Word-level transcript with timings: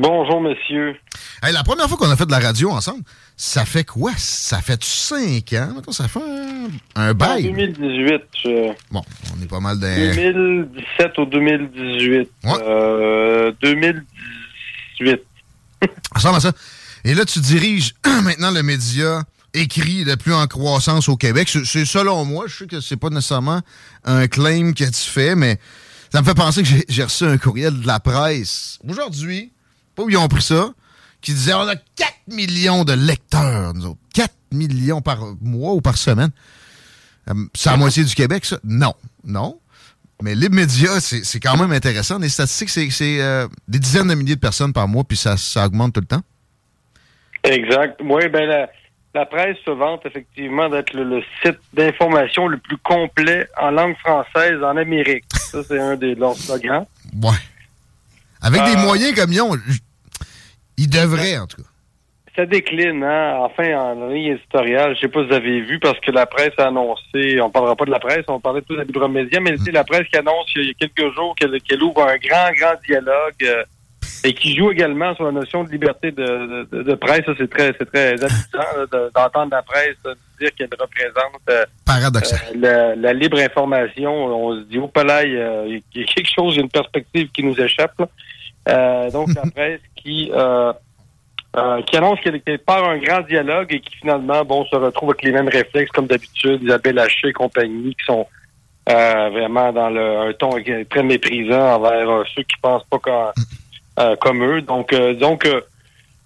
Bonjour, 0.00 0.40
monsieur. 0.40 0.96
Hey, 1.42 1.52
la 1.52 1.62
première 1.64 1.86
fois 1.88 1.98
qu'on 1.98 2.10
a 2.10 2.16
fait 2.16 2.24
de 2.26 2.30
la 2.30 2.38
radio 2.38 2.70
ensemble, 2.70 3.02
ça 3.36 3.64
fait 3.64 3.84
quoi? 3.84 4.12
Ça 4.16 4.60
fait 4.62 4.82
5 4.82 5.52
ans? 5.54 5.74
Ça 5.90 6.08
fait 6.08 6.20
un, 6.20 6.68
un 6.96 7.14
bail. 7.14 7.48
En 7.48 7.52
2018. 7.52 8.22
je- 8.42 8.72
Bon, 8.90 9.02
on 9.36 9.42
est 9.42 9.48
pas 9.48 9.60
mal 9.60 9.78
dans... 9.78 9.86
2017 10.14 11.18
ou 11.18 11.24
2018. 11.26 12.30
Euh, 12.46 13.52
2018. 13.62 15.20
Ça 15.82 15.88
ressemble 16.14 16.36
à 16.36 16.40
ça. 16.40 16.52
Et 17.04 17.14
là, 17.14 17.24
tu 17.24 17.40
diriges 17.40 17.94
maintenant 18.24 18.50
le 18.50 18.62
média 18.62 19.22
écrit 19.54 20.04
le 20.04 20.16
plus 20.16 20.32
en 20.32 20.46
croissance 20.46 21.08
au 21.08 21.16
Québec. 21.16 21.50
C'est 21.64 21.84
selon 21.84 22.24
moi, 22.24 22.44
je 22.46 22.56
sais 22.58 22.66
que 22.66 22.80
c'est 22.80 22.96
pas 22.96 23.10
nécessairement 23.10 23.60
un 24.04 24.26
claim 24.26 24.72
que 24.72 24.84
tu 24.84 25.10
fais, 25.10 25.34
mais 25.34 25.58
ça 26.10 26.20
me 26.22 26.26
fait 26.26 26.34
penser 26.34 26.62
que 26.62 26.68
j'ai 26.88 27.04
reçu 27.04 27.24
un 27.24 27.36
courriel 27.36 27.80
de 27.80 27.86
la 27.86 28.00
presse 28.00 28.78
aujourd'hui, 28.88 29.52
pas 29.94 30.02
où 30.04 30.10
ils 30.10 30.16
ont 30.16 30.28
pris 30.28 30.42
ça, 30.42 30.70
qui 31.20 31.32
disait 31.32 31.54
on 31.54 31.68
a 31.68 31.76
4 31.76 32.12
millions 32.28 32.84
de 32.84 32.92
lecteurs, 32.92 33.74
nous 33.74 33.86
autres. 33.86 33.98
4 34.14 34.32
millions 34.52 35.00
par 35.00 35.18
mois 35.40 35.72
ou 35.72 35.80
par 35.80 35.96
semaine. 35.96 36.30
Euh, 37.30 37.34
C'est 37.54 37.70
la 37.70 37.76
moitié 37.76 38.04
du 38.04 38.14
Québec, 38.14 38.44
ça? 38.44 38.58
Non. 38.64 38.94
Non. 39.24 39.58
Mais 40.22 40.34
les 40.34 40.48
médias, 40.48 41.00
c'est 41.00 41.40
quand 41.40 41.56
même 41.56 41.72
intéressant. 41.72 42.18
Les 42.18 42.28
statistiques, 42.28 42.70
c'est- 42.70 42.90
c'est 42.90 43.20
euh, 43.20 43.48
des 43.68 43.78
dizaines 43.80 44.08
de 44.08 44.14
milliers 44.14 44.34
de 44.36 44.40
personnes 44.40 44.72
par 44.72 44.86
mois, 44.88 45.02
puis 45.04 45.16
ça, 45.16 45.36
ça 45.36 45.66
augmente 45.66 45.94
tout 45.94 46.00
le 46.00 46.06
temps. 46.06 46.22
Exact. 47.44 48.00
Oui, 48.04 48.28
ben 48.28 48.46
la, 48.48 48.68
la 49.14 49.26
presse 49.26 49.56
se 49.64 49.70
vante 49.70 50.06
effectivement 50.06 50.68
d'être 50.68 50.92
le, 50.94 51.04
le 51.04 51.22
site 51.42 51.58
d'information 51.74 52.46
le 52.46 52.58
plus 52.58 52.76
complet 52.78 53.48
en 53.60 53.70
langue 53.72 53.96
française 53.98 54.62
en 54.62 54.76
Amérique. 54.76 55.24
Ça, 55.34 55.62
c'est 55.66 55.80
un 55.80 55.96
des 55.96 56.14
leurs 56.14 56.36
slogans. 56.36 56.86
Ouais. 57.20 57.30
Avec 58.42 58.62
des 58.64 58.74
Euh, 58.76 58.84
moyens 58.86 59.14
comme 59.14 59.32
ils 59.32 59.40
ont, 59.40 59.56
ils 60.76 60.90
devraient, 60.90 61.38
en 61.38 61.46
tout 61.46 61.62
cas. 61.62 61.68
Ça 62.34 62.46
décline, 62.46 63.04
hein? 63.04 63.36
Enfin, 63.40 63.74
en 63.78 64.08
ligne 64.08 64.32
éditoriale, 64.36 64.94
je 64.96 65.00
sais 65.00 65.08
pas 65.08 65.20
si 65.20 65.26
vous 65.28 65.34
avez 65.34 65.60
vu, 65.60 65.78
parce 65.78 66.00
que 66.00 66.10
la 66.10 66.24
presse 66.24 66.54
a 66.56 66.68
annoncé, 66.68 67.38
on 67.42 67.50
parlera 67.50 67.76
pas 67.76 67.84
de 67.84 67.90
la 67.90 68.00
presse, 68.00 68.24
on 68.28 68.40
parlait 68.40 68.62
tout 68.62 68.72
de 68.72 68.78
la 68.78 68.84
Libre 68.84 69.06
Média, 69.06 69.38
mais 69.38 69.54
c'est 69.62 69.70
la 69.70 69.84
presse 69.84 70.08
qui 70.08 70.16
annonce 70.16 70.46
il 70.56 70.64
y 70.68 70.70
a 70.70 70.74
quelques 70.74 71.14
jours 71.14 71.34
qu'elle 71.36 71.60
qu'elle 71.60 71.82
ouvre 71.82 72.02
un 72.08 72.16
grand, 72.16 72.50
grand 72.58 72.74
dialogue 72.88 73.34
euh, 73.42 73.62
et 74.24 74.34
qui 74.34 74.56
joue 74.56 74.70
également 74.70 75.14
sur 75.14 75.24
la 75.24 75.32
notion 75.32 75.64
de 75.64 75.70
liberté 75.70 76.10
de, 76.12 76.66
de, 76.70 76.82
de 76.82 76.94
presse. 76.94 77.24
Ça, 77.26 77.32
c'est 77.36 77.50
très, 77.50 77.72
c'est 77.78 77.86
très 77.86 78.12
amusant 78.22 79.10
d'entendre 79.14 79.52
la 79.52 79.62
presse 79.62 79.96
dire 80.42 80.54
qu'elle 80.56 80.68
représente 80.78 81.42
euh, 81.50 81.64
euh, 81.88 82.56
la, 82.56 82.96
la 82.96 83.12
libre 83.12 83.38
information. 83.38 84.12
On 84.12 84.56
se 84.56 84.64
dit, 84.64 84.78
au 84.78 84.88
palais, 84.88 85.28
il 85.28 86.00
y 86.00 86.02
a 86.02 86.04
quelque 86.04 86.30
chose, 86.34 86.54
il 86.54 86.56
y 86.56 86.60
a 86.60 86.62
une 86.62 86.70
perspective 86.70 87.28
qui 87.30 87.42
nous 87.42 87.58
échappe. 87.60 88.02
Euh, 88.68 89.10
donc, 89.10 89.28
la 89.34 89.50
presse 89.50 89.80
qui, 89.96 90.30
qui 91.86 91.96
annonce 91.96 92.20
qu'elle 92.20 92.58
part 92.58 92.88
un 92.88 92.98
grand 92.98 93.22
dialogue 93.22 93.72
et 93.74 93.80
qui 93.80 93.96
finalement, 93.96 94.44
bon, 94.44 94.64
se 94.66 94.76
retrouve 94.76 95.10
avec 95.10 95.22
les 95.22 95.32
mêmes 95.32 95.48
réflexes 95.48 95.92
comme 95.92 96.06
d'habitude, 96.06 96.62
Isabelle 96.62 96.98
Haché 96.98 97.28
et 97.28 97.32
compagnie, 97.32 97.94
qui 97.94 98.04
sont 98.04 98.26
vraiment 98.86 99.72
dans 99.72 99.90
le, 99.90 100.28
un 100.28 100.32
ton 100.32 100.50
très 100.90 101.02
méprisant 101.02 101.76
envers 101.76 102.24
ceux 102.34 102.42
qui 102.42 102.56
pensent 102.60 102.84
pas 102.90 102.98
comme, 102.98 103.12
euh, 103.14 103.32
comme 104.20 104.42
eux. 104.44 104.62
Donc, 104.62 104.92
euh, 104.92 105.14
donc 105.14 105.44
euh, 105.46 105.60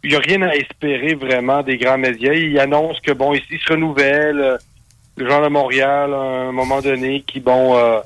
il 0.04 0.10
n'y 0.10 0.16
a 0.16 0.21
rien 0.21 0.43
à 0.43 0.54
espérer 0.54 1.15
vraiment 1.15 1.62
des 1.62 1.77
grands 1.78 1.99
médias. 1.99 2.32
Ils 2.32 2.59
annoncent 2.60 3.00
que, 3.04 3.12
bon, 3.12 3.34
ici, 3.34 3.44
ils 3.50 3.59
se 3.60 3.72
renouvellent. 3.72 4.41
euh, 4.41 4.56
le 5.19 5.27
genre 5.28 5.43
de 5.43 5.49
Montréal, 5.49 6.12
à 6.12 6.16
un 6.49 6.53
moment 6.53 6.81
donné, 6.82 7.22
qui, 7.27 7.41
bon, 7.41 7.75
euh, 7.77 8.00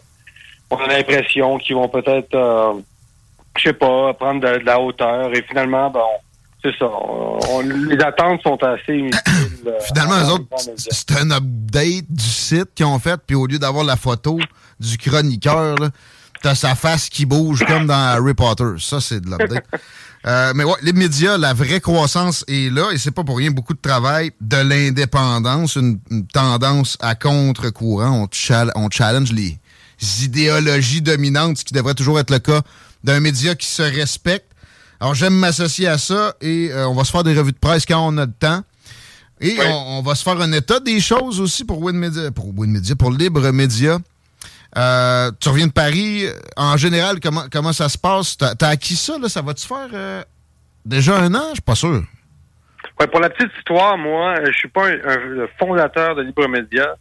on 0.71 0.77
a 0.77 0.87
l'impression 0.87 1.59
qu'ils 1.59 1.75
vont 1.75 1.89
peut-être, 1.89 2.33
euh, 2.35 2.73
je 3.59 3.63
sais 3.65 3.73
pas, 3.73 4.15
prendre 4.15 4.41
de, 4.41 4.59
de 4.59 4.65
la 4.65 4.79
hauteur. 4.81 5.35
Et 5.35 5.43
finalement, 5.43 5.91
bon, 5.91 6.05
c'est 6.63 6.73
ça. 6.79 6.87
On- 6.89 7.61
les 7.63 7.99
attentes 8.01 8.41
sont 8.43 8.63
assez 8.63 8.95
inutiles. 8.95 9.19
euh, 9.67 9.81
Finalement, 9.93 10.21
eux 10.25 10.31
autres, 10.35 10.45
c'est 10.77 11.11
un 11.19 11.33
update 11.33 12.05
du 12.09 12.25
site 12.25 12.73
qu'ils 12.77 12.87
ont 12.87 13.01
fait, 13.01 13.19
puis 13.27 13.35
au 13.35 13.47
lieu 13.47 13.59
d'avoir 13.59 13.83
la 13.85 13.97
photo 13.97 14.39
du 14.79 14.97
chroniqueur, 14.97 15.75
là, 15.81 15.89
t'as 16.43 16.55
sa 16.55 16.75
face 16.75 17.09
qui 17.09 17.27
bouge 17.27 17.65
comme 17.67 17.87
dans 17.87 17.95
Harry 17.95 18.35
Potter. 18.35 18.65
Ça, 18.79 19.01
c'est 19.01 19.21
de 19.21 19.31
l'update. 19.31 19.65
Euh, 20.27 20.53
mais 20.55 20.65
ouais, 20.65 20.75
les 20.83 20.93
médias, 20.93 21.39
la 21.39 21.55
vraie 21.55 21.81
croissance 21.81 22.45
est 22.47 22.71
là, 22.71 22.91
et 22.93 22.99
c'est 22.99 23.11
pas 23.11 23.25
pour 23.25 23.39
rien 23.39 23.51
beaucoup 23.51 23.73
de 23.73 23.81
travail, 23.81 24.33
de 24.43 24.59
l'indépendance, 24.59 25.77
une, 25.77 25.99
une 26.11 26.27
tendance 26.27 26.99
à 27.01 27.15
contre-courant. 27.15 28.25
On, 28.25 28.29
chal- 28.31 28.71
on 28.75 28.91
challenge 28.91 29.33
les 29.33 29.59
idéologies 30.23 31.01
dominantes, 31.01 31.57
ce 31.59 31.65
qui 31.65 31.73
devrait 31.73 31.95
toujours 31.95 32.21
être 32.21 32.31
le 32.31 32.39
cas 32.39 32.61
d'un 33.03 33.19
média 33.21 33.55
qui 33.55 33.67
se 33.67 33.81
respecte. 33.81 34.45
Alors, 35.01 35.15
j'aime 35.15 35.33
m'associer 35.35 35.87
à 35.89 35.97
ça, 35.97 36.35
et 36.43 36.69
euh, 36.71 36.87
on 36.89 36.95
va 36.95 37.05
se 37.05 37.13
faire 37.13 37.25
des 37.25 37.33
revues 37.33 37.53
de 37.53 37.59
presse 37.59 37.87
quand 37.87 38.07
on 38.07 38.19
a 38.19 38.27
le 38.27 38.33
temps. 38.39 38.63
Et 39.41 39.57
on, 39.71 40.01
on 40.01 40.03
va 40.03 40.15
se 40.15 40.23
faire 40.23 40.39
un 40.39 40.53
état 40.53 40.81
des 40.81 41.01
choses 41.01 41.41
aussi 41.41 41.65
pour 41.65 41.81
Win 41.81 41.97
Media, 41.97 42.31
pour 42.31 42.53
Win 42.59 42.71
Media, 42.73 42.95
pour 42.95 43.11
Libre 43.11 43.51
Média. 43.53 43.99
Euh, 44.77 45.31
tu 45.41 45.49
reviens 45.49 45.67
de 45.67 45.73
Paris. 45.73 46.27
En 46.57 46.77
général, 46.77 47.21
comment, 47.21 47.45
comment 47.51 47.73
ça 47.73 47.89
se 47.89 47.99
passe? 47.99 48.37
T'as 48.37 48.55
as 48.61 48.69
acquis 48.69 48.97
ça, 48.97 49.19
là? 49.19 49.29
Ça 49.29 49.43
va-tu 49.43 49.67
faire 49.67 49.89
euh, 49.93 50.23
déjà 50.85 51.19
un 51.19 51.35
an? 51.35 51.49
Je 51.51 51.55
suis 51.55 51.63
pas 51.63 51.75
sûr. 51.75 52.03
Ouais, 52.99 53.07
pour 53.07 53.21
la 53.21 53.31
petite 53.31 53.51
histoire, 53.59 53.97
moi, 53.99 54.35
euh, 54.39 54.47
je 54.47 54.59
suis 54.59 54.69
pas 54.69 54.89
un, 54.89 55.47
fondateur 55.59 56.15
de 56.15 56.23
Libre 56.23 56.47
Média. 56.49 56.95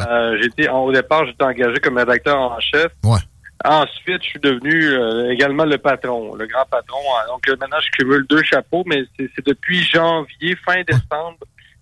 Euh, 0.00 0.38
j'étais 0.40 0.68
au 0.68 0.92
départ, 0.92 1.26
j'étais 1.26 1.42
engagé 1.42 1.80
comme 1.80 1.98
rédacteur 1.98 2.38
en 2.38 2.60
chef. 2.60 2.92
Ouais. 3.02 3.18
Ensuite, 3.64 4.22
je 4.22 4.28
suis 4.28 4.38
devenu 4.38 5.32
également 5.32 5.64
le 5.64 5.78
patron, 5.78 6.36
le 6.36 6.46
grand 6.46 6.64
patron. 6.70 6.98
Donc 7.26 7.42
maintenant, 7.58 7.78
je 7.80 7.90
cumule 7.90 8.24
deux 8.28 8.44
chapeaux, 8.44 8.84
mais 8.86 9.02
c'est 9.18 9.44
depuis 9.44 9.82
janvier, 9.82 10.56
fin 10.64 10.80
décembre, 10.86 11.38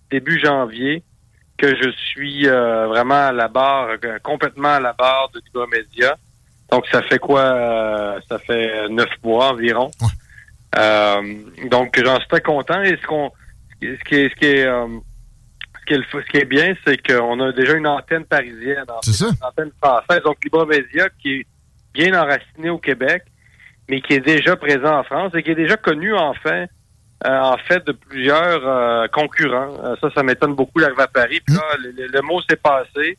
début 0.09 0.39
janvier, 0.39 1.03
que 1.57 1.75
je 1.75 1.89
suis 1.91 2.47
euh, 2.47 2.87
vraiment 2.87 3.27
à 3.27 3.31
la 3.31 3.47
barre, 3.47 3.89
euh, 4.03 4.19
complètement 4.23 4.75
à 4.75 4.79
la 4.79 4.93
barre 4.93 5.29
de 5.33 5.39
Libre 5.45 5.67
Média. 5.67 6.15
Donc 6.71 6.85
ça 6.91 7.01
fait 7.03 7.19
quoi 7.19 7.41
euh, 7.41 8.19
Ça 8.29 8.37
fait 8.39 8.89
neuf 8.89 9.09
mois 9.23 9.51
environ. 9.53 9.89
Euh, 10.77 11.21
donc 11.71 11.99
j'en 12.03 12.17
suis 12.19 12.27
très 12.27 12.41
content. 12.41 12.81
Et 12.83 12.97
ce 13.01 13.07
qu'on, 13.07 13.31
ce 13.81 14.03
qui 14.07 14.15
est, 14.15 14.29
ce 14.29 14.35
qui 14.35 14.45
est, 14.45 14.65
euh, 14.65 14.87
ce 15.79 15.85
qui 15.87 15.93
est, 15.93 15.97
le- 15.97 16.05
ce 16.23 16.29
qui 16.29 16.37
est 16.37 16.45
bien, 16.45 16.73
c'est 16.85 16.97
qu'on 17.05 17.39
a 17.39 17.51
déjà 17.53 17.73
une 17.73 17.87
antenne 17.87 18.25
parisienne, 18.25 18.85
en 18.89 19.01
C'est 19.01 19.13
ça. 19.13 19.27
une 19.27 19.43
antenne 19.47 19.71
française, 19.81 20.21
donc 20.23 20.37
Libre 20.43 20.65
Média 20.65 21.07
qui 21.21 21.35
est 21.39 21.47
bien 21.93 22.13
enraciné 22.21 22.69
au 22.69 22.77
Québec, 22.77 23.23
mais 23.89 24.01
qui 24.01 24.13
est 24.13 24.19
déjà 24.19 24.55
présent 24.55 24.99
en 24.99 25.03
France 25.03 25.31
et 25.35 25.41
qui 25.43 25.51
est 25.51 25.55
déjà 25.55 25.77
connu 25.77 26.13
en 26.13 26.33
fait, 26.33 26.63
euh, 26.63 26.67
en 27.25 27.57
fait 27.57 27.85
de 27.85 27.91
plusieurs 27.93 28.61
euh, 28.67 29.07
concurrents. 29.07 29.73
Euh, 29.83 29.95
ça, 30.01 30.09
ça 30.13 30.23
m'étonne 30.23 30.53
beaucoup 30.55 30.79
l'arrivée 30.79 31.03
à 31.03 31.07
Paris. 31.07 31.41
Puis 31.45 31.55
là, 31.55 31.61
le, 31.81 32.07
le- 32.07 32.21
mot 32.21 32.41
s'est 32.47 32.55
passé. 32.57 33.17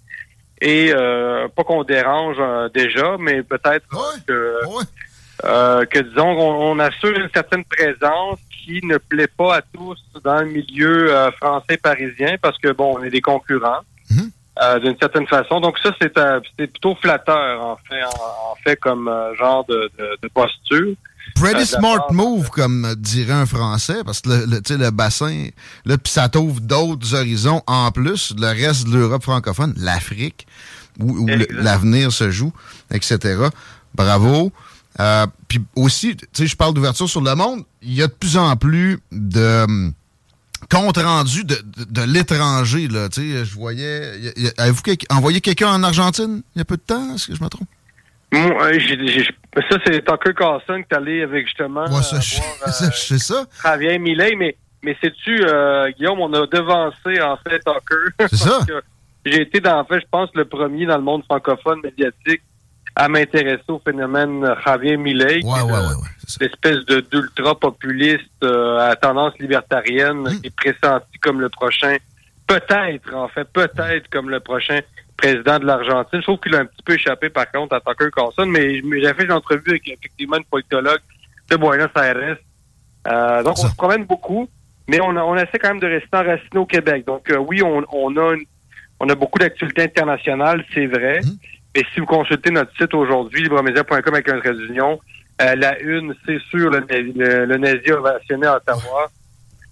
Et 0.60 0.92
euh, 0.92 1.47
pas 1.48 1.62
qu'on 1.64 1.84
dérange 1.84 2.37
euh, 2.41 2.69
déjà, 2.69 3.17
mais 3.19 3.43
peut-être 3.44 3.87
que, 4.26 4.55
euh, 5.44 5.84
que 5.84 5.99
disons 6.00 6.34
qu'on 6.34 6.72
on 6.72 6.78
assure 6.81 7.17
une 7.17 7.31
certaine 7.32 7.64
présence 7.64 8.38
qui 8.64 8.81
ne 8.84 8.99
plaît 8.99 9.28
pas 9.28 9.56
à 9.58 9.62
tous 9.62 9.99
dans 10.25 10.40
le 10.40 10.46
milieu 10.46 11.14
euh, 11.14 11.31
français 11.32 11.76
parisien 11.76 12.37
parce 12.43 12.58
que 12.58 12.72
bon, 12.72 12.96
on 12.99 13.05
est 13.05 13.11
des 13.11 13.20
concurrents 13.20 13.81
euh, 14.62 14.78
d'une 14.81 14.99
certaine 14.99 15.26
façon. 15.28 15.61
Donc 15.61 15.78
ça, 15.78 15.90
c'est 16.00 16.17
euh, 16.19 16.40
plutôt 16.56 16.96
flatteur 16.96 17.64
en 17.64 17.76
fait, 17.88 18.02
en, 18.02 18.50
en 18.52 18.55
fait 18.64 18.76
comme 18.76 19.06
euh, 19.06 19.34
genre 19.37 19.64
de, 19.67 19.88
de, 19.99 20.19
de 20.22 20.28
posture. 20.28 20.94
Pretty 21.35 21.61
de 21.61 21.65
smart 21.65 22.12
move, 22.12 22.50
comme 22.50 22.94
dirait 22.97 23.32
un 23.32 23.47
Français, 23.47 24.03
parce 24.05 24.20
que 24.20 24.29
le, 24.29 24.76
le, 24.76 24.91
bassin, 24.91 25.49
là, 25.85 25.99
puis 25.99 26.12
ça 26.12 26.29
t'ouvre 26.29 26.61
d'autres 26.61 27.15
horizons 27.15 27.62
en 27.67 27.91
plus, 27.93 28.35
le 28.37 28.49
reste 28.49 28.88
de 28.88 28.97
l'Europe 28.97 29.23
francophone, 29.23 29.75
l'Afrique, 29.76 30.47
où, 30.99 31.26
l'avenir 31.50 32.12
se 32.12 32.31
joue, 32.31 32.53
etc. 32.91 33.49
Bravo. 33.94 34.53
Euh, 35.00 35.26
puis 35.47 35.61
aussi, 35.76 36.17
tu 36.17 36.26
sais, 36.32 36.47
je 36.47 36.56
parle 36.56 36.75
d'ouverture 36.75 37.09
sur 37.09 37.20
le 37.20 37.35
monde, 37.35 37.62
il 37.82 37.94
y 37.94 38.03
a 38.03 38.09
de 38.09 38.12
plus 38.12 38.37
en 38.37 38.56
plus 38.56 38.99
de 39.12 39.65
hum, 39.65 39.93
compte 40.70 40.97
rendu 40.97 41.44
de, 41.44 41.56
de, 41.88 42.03
l'étranger, 42.03 42.88
là. 42.88 43.09
Tu 43.09 43.20
sais, 43.20 43.44
je 43.44 43.55
voyais. 43.55 44.35
Avez-vous 44.56 44.82
envoyé 45.11 45.41
quelqu'un 45.41 45.73
en 45.73 45.82
Argentine 45.85 46.43
il 46.56 46.59
y 46.59 46.62
a 46.62 46.65
peu 46.65 46.76
de 46.76 46.82
temps? 46.82 47.15
Est-ce 47.15 47.29
que 47.29 47.37
je 47.37 47.43
me 47.43 47.49
trompe? 47.49 47.69
Moi, 48.32 48.72
ça, 49.70 49.76
c'est 49.86 50.04
Tucker 50.04 50.34
Carlson 50.34 50.82
qui 50.82 50.94
est 50.94 50.94
allé 50.94 51.22
avec 51.22 51.46
justement. 51.46 51.84
Ouais, 51.84 52.02
ça, 52.02 52.20
je, 52.20 52.96
sais 52.96 53.19
ça. 53.19 53.46
Javier 53.62 53.98
Millet, 53.98 54.34
mais, 54.36 54.56
mais 54.82 54.96
sais-tu, 55.02 55.44
euh, 55.44 55.90
Guillaume, 55.92 56.20
on 56.20 56.32
a 56.34 56.46
devancé, 56.46 57.20
en 57.20 57.36
fait, 57.38 57.60
Tucker. 57.60 58.28
C'est 58.28 58.36
ça. 58.36 58.60
J'ai 59.25 59.42
été, 59.42 59.60
dans, 59.60 59.80
en 59.80 59.84
fait, 59.84 60.00
je 60.00 60.06
pense, 60.10 60.30
le 60.34 60.44
premier 60.44 60.86
dans 60.86 60.96
le 60.96 61.02
monde 61.02 61.25
francophone 61.25 61.80
médiatique 61.82 62.42
à 62.94 63.08
m'intéresser 63.08 63.64
au 63.69 63.78
phénomène 63.78 64.54
Javier 64.64 64.96
Millet. 64.96 65.44
Ouais, 65.44 65.62
ouais, 65.62 65.72
ouais, 65.72 66.40
L'espèce 66.40 66.84
de 66.86 67.00
d'ultra-populiste 67.00 68.24
euh, 68.42 68.78
à 68.78 68.96
tendance 68.96 69.38
libertarienne 69.38 70.22
hmm. 70.22 70.40
qui 70.40 70.46
est 70.48 70.54
pressenti 70.54 71.19
comme 71.20 71.40
le 71.40 71.48
prochain, 71.48 71.96
peut-être, 72.46 73.14
en 73.14 73.28
fait, 73.28 73.44
peut-être 73.44 74.08
comme 74.10 74.31
le 74.31 74.40
prochain 74.40 74.81
président 75.19 75.59
de 75.59 75.67
l'Argentine. 75.67 76.20
Je 76.20 76.23
trouve 76.23 76.38
qu'il 76.41 76.55
a 76.55 76.61
un 76.61 76.65
petit 76.65 76.82
peu 76.82 76.94
échappé, 76.94 77.29
par 77.29 77.50
contre, 77.50 77.75
à 77.75 77.81
Tucker 77.81 78.11
Carlson, 78.15 78.47
mais 78.47 78.81
j'ai 78.81 79.15
fait 79.15 79.25
une 79.25 79.32
entrevue 79.32 79.70
avec, 79.70 79.87
effectivement, 79.87 80.38
une 80.38 80.44
politologue 80.44 81.00
de 81.50 81.56
Buenos 81.56 81.91
Aires. 81.97 82.38
Euh, 83.06 83.43
donc, 83.43 83.59
on 83.59 83.69
se 83.69 83.76
promène 83.76 84.05
beaucoup, 84.05 84.49
mais 84.88 85.00
on, 85.00 85.11
on 85.17 85.37
essaie 85.37 85.59
quand 85.59 85.69
même 85.69 85.81
de 85.81 85.87
rester 85.87 86.17
enraciné 86.17 86.56
au 86.56 86.67
Québec. 86.67 87.05
Donc, 87.06 87.31
euh, 87.31 87.37
oui, 87.37 87.62
on, 87.62 87.85
on, 87.93 88.17
a 88.17 88.37
on 89.00 89.09
a 89.09 89.15
beaucoup 89.15 89.38
d'actualités 89.38 89.82
internationales, 89.82 90.65
c'est 90.73 90.87
vrai. 90.87 91.20
Hmm. 91.20 91.37
Et 91.75 91.85
si 91.93 92.00
vous 92.00 92.06
consultez 92.06 92.50
notre 92.50 92.75
site 92.76 92.94
aujourd'hui, 92.94 93.43
libremedia.com 93.43 94.15
avec 94.15 94.29
un 94.29 94.38
trait 94.41 94.55
d'union, 94.55 94.99
euh, 95.43 95.55
la 95.56 95.79
une, 95.81 96.15
c'est 96.26 96.41
sûr, 96.50 96.70
le, 96.70 96.85
le, 96.88 97.44
le 97.44 97.56
nazi 97.56 97.93
ovationné 97.93 98.47
à 98.47 98.56
Ottawa. 98.56 99.11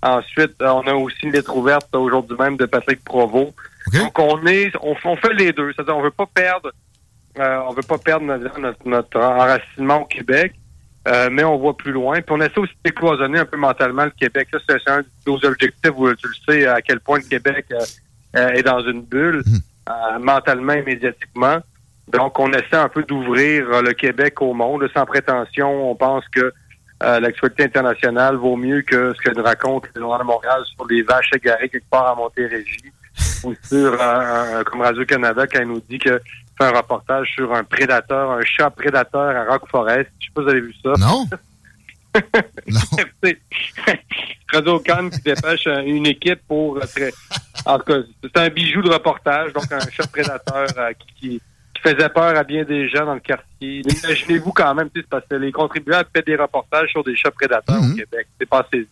Ensuite, 0.02 0.60
euh, 0.60 0.68
on 0.68 0.82
a 0.82 0.94
aussi 0.94 1.24
une 1.24 1.32
lettre 1.32 1.56
ouverte 1.56 1.94
aujourd'hui 1.94 2.36
même 2.38 2.56
de 2.56 2.66
Patrick 2.66 3.02
Provost. 3.04 3.54
Donc 3.92 4.18
on 4.18 4.44
est, 4.46 4.72
on, 4.80 5.16
fait 5.16 5.34
les 5.34 5.52
deux. 5.52 5.72
C'est-à-dire 5.72 5.96
on 5.96 6.02
veut 6.02 6.10
pas 6.10 6.26
perdre, 6.26 6.72
euh, 7.38 7.60
on 7.68 7.72
veut 7.72 7.82
pas 7.82 7.98
perdre 7.98 8.26
notre, 8.26 8.88
notre, 8.88 9.20
enracinement 9.20 10.02
au 10.02 10.04
Québec, 10.06 10.54
euh, 11.06 11.28
mais 11.30 11.44
on 11.44 11.56
voit 11.56 11.76
plus 11.76 11.92
loin. 11.92 12.20
Puis 12.20 12.34
on 12.34 12.40
essaie 12.40 12.58
aussi 12.58 12.74
de 12.74 12.90
décloisonner 12.90 13.38
un 13.38 13.44
peu 13.44 13.56
mentalement 13.56 14.04
le 14.04 14.10
Québec. 14.10 14.48
Ça, 14.52 14.58
c'est 14.68 14.90
un 14.90 15.00
de 15.00 15.06
nos 15.26 15.44
objectifs. 15.44 15.92
Où, 15.96 16.12
tu 16.14 16.26
le 16.26 16.52
sais 16.52 16.66
à 16.66 16.82
quel 16.82 17.00
point 17.00 17.18
le 17.18 17.24
Québec 17.24 17.66
est 18.34 18.62
dans 18.62 18.80
une 18.80 19.02
bulle, 19.02 19.42
mhm. 19.46 20.22
mentalement 20.22 20.72
et 20.72 20.82
médiatiquement. 20.82 21.60
Donc, 22.08 22.38
on 22.38 22.52
essaie 22.52 22.76
un 22.76 22.88
peu 22.88 23.02
d'ouvrir 23.02 23.68
euh, 23.70 23.82
le 23.82 23.92
Québec 23.92 24.40
au 24.40 24.54
monde 24.54 24.88
sans 24.94 25.04
prétention. 25.06 25.90
On 25.90 25.96
pense 25.96 26.24
que 26.28 26.52
euh, 27.02 27.20
l'actualité 27.20 27.64
internationale 27.64 28.36
vaut 28.36 28.56
mieux 28.56 28.82
que 28.82 29.12
ce 29.14 29.28
que 29.28 29.34
nous 29.36 29.42
raconte 29.42 29.88
le 29.94 30.00
Journal 30.00 30.20
de 30.20 30.24
Montréal 30.24 30.62
sur 30.74 30.86
les 30.86 31.02
vaches 31.02 31.30
égarées 31.34 31.68
quelque 31.68 31.90
part 31.90 32.06
à 32.06 32.14
Montérégie 32.14 32.92
ou 33.44 33.54
sur 33.62 33.96
euh, 34.00 34.64
comme 34.64 34.80
Radio-Canada 34.80 35.46
quand 35.46 35.60
il 35.60 35.68
nous 35.68 35.82
dit 35.88 35.98
que 35.98 36.20
fait 36.58 36.64
un 36.64 36.70
reportage 36.70 37.32
sur 37.34 37.52
un 37.54 37.64
prédateur, 37.64 38.30
un 38.30 38.44
chat 38.44 38.70
prédateur 38.70 39.36
à 39.36 39.44
Rock 39.44 39.68
Forest. 39.68 40.10
Je 40.18 40.26
sais 40.26 40.32
pas 40.34 40.40
si 40.40 40.44
vous 40.44 40.50
avez 40.50 40.60
vu 40.60 40.74
ça. 40.82 40.92
Non. 40.98 41.26
non. 42.68 42.80
Radio-Can 44.52 45.10
qui 45.10 45.20
dépêche 45.20 45.66
une 45.66 46.06
équipe 46.06 46.40
pour... 46.48 46.78
en 47.66 47.78
tout 47.78 47.84
cas, 47.84 47.98
c'est 48.22 48.36
un 48.38 48.48
bijou 48.48 48.82
de 48.82 48.90
reportage, 48.90 49.52
donc 49.52 49.70
un 49.70 49.80
chat 49.90 50.06
prédateur 50.06 50.66
qui 51.20 51.40
faisait 51.82 52.08
peur 52.08 52.36
à 52.36 52.44
bien 52.44 52.64
des 52.64 52.88
gens 52.88 53.06
dans 53.06 53.14
le 53.14 53.20
quartier. 53.20 53.46
Imaginez-vous 53.60 54.52
quand 54.52 54.74
même, 54.74 54.88
c'est 54.94 55.06
parce 55.06 55.24
que 55.28 55.36
les 55.36 55.52
contribuables 55.52 56.08
fait 56.14 56.24
des 56.24 56.36
reportages 56.36 56.90
sur 56.90 57.02
des 57.04 57.16
chats 57.16 57.30
prédateurs 57.30 57.78
au 57.78 57.82
mhm. 57.82 57.96
Québec. 57.96 58.26
C'est 58.38 58.48
pas 58.48 58.60
assez 58.60 58.86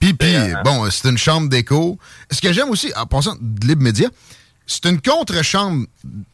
Puis, 0.00 0.14
puis 0.14 0.36
euh, 0.36 0.54
bon, 0.64 0.88
c'est 0.90 1.08
une 1.08 1.18
chambre 1.18 1.48
d'écho. 1.48 1.98
Ce 2.30 2.40
que 2.40 2.52
j'aime 2.52 2.70
aussi, 2.70 2.92
en 2.96 3.06
passant 3.06 3.34
de 3.40 3.66
Libre 3.66 3.82
Média, 3.82 4.08
c'est 4.72 4.86
une 4.86 5.00
contre-chambre 5.00 5.84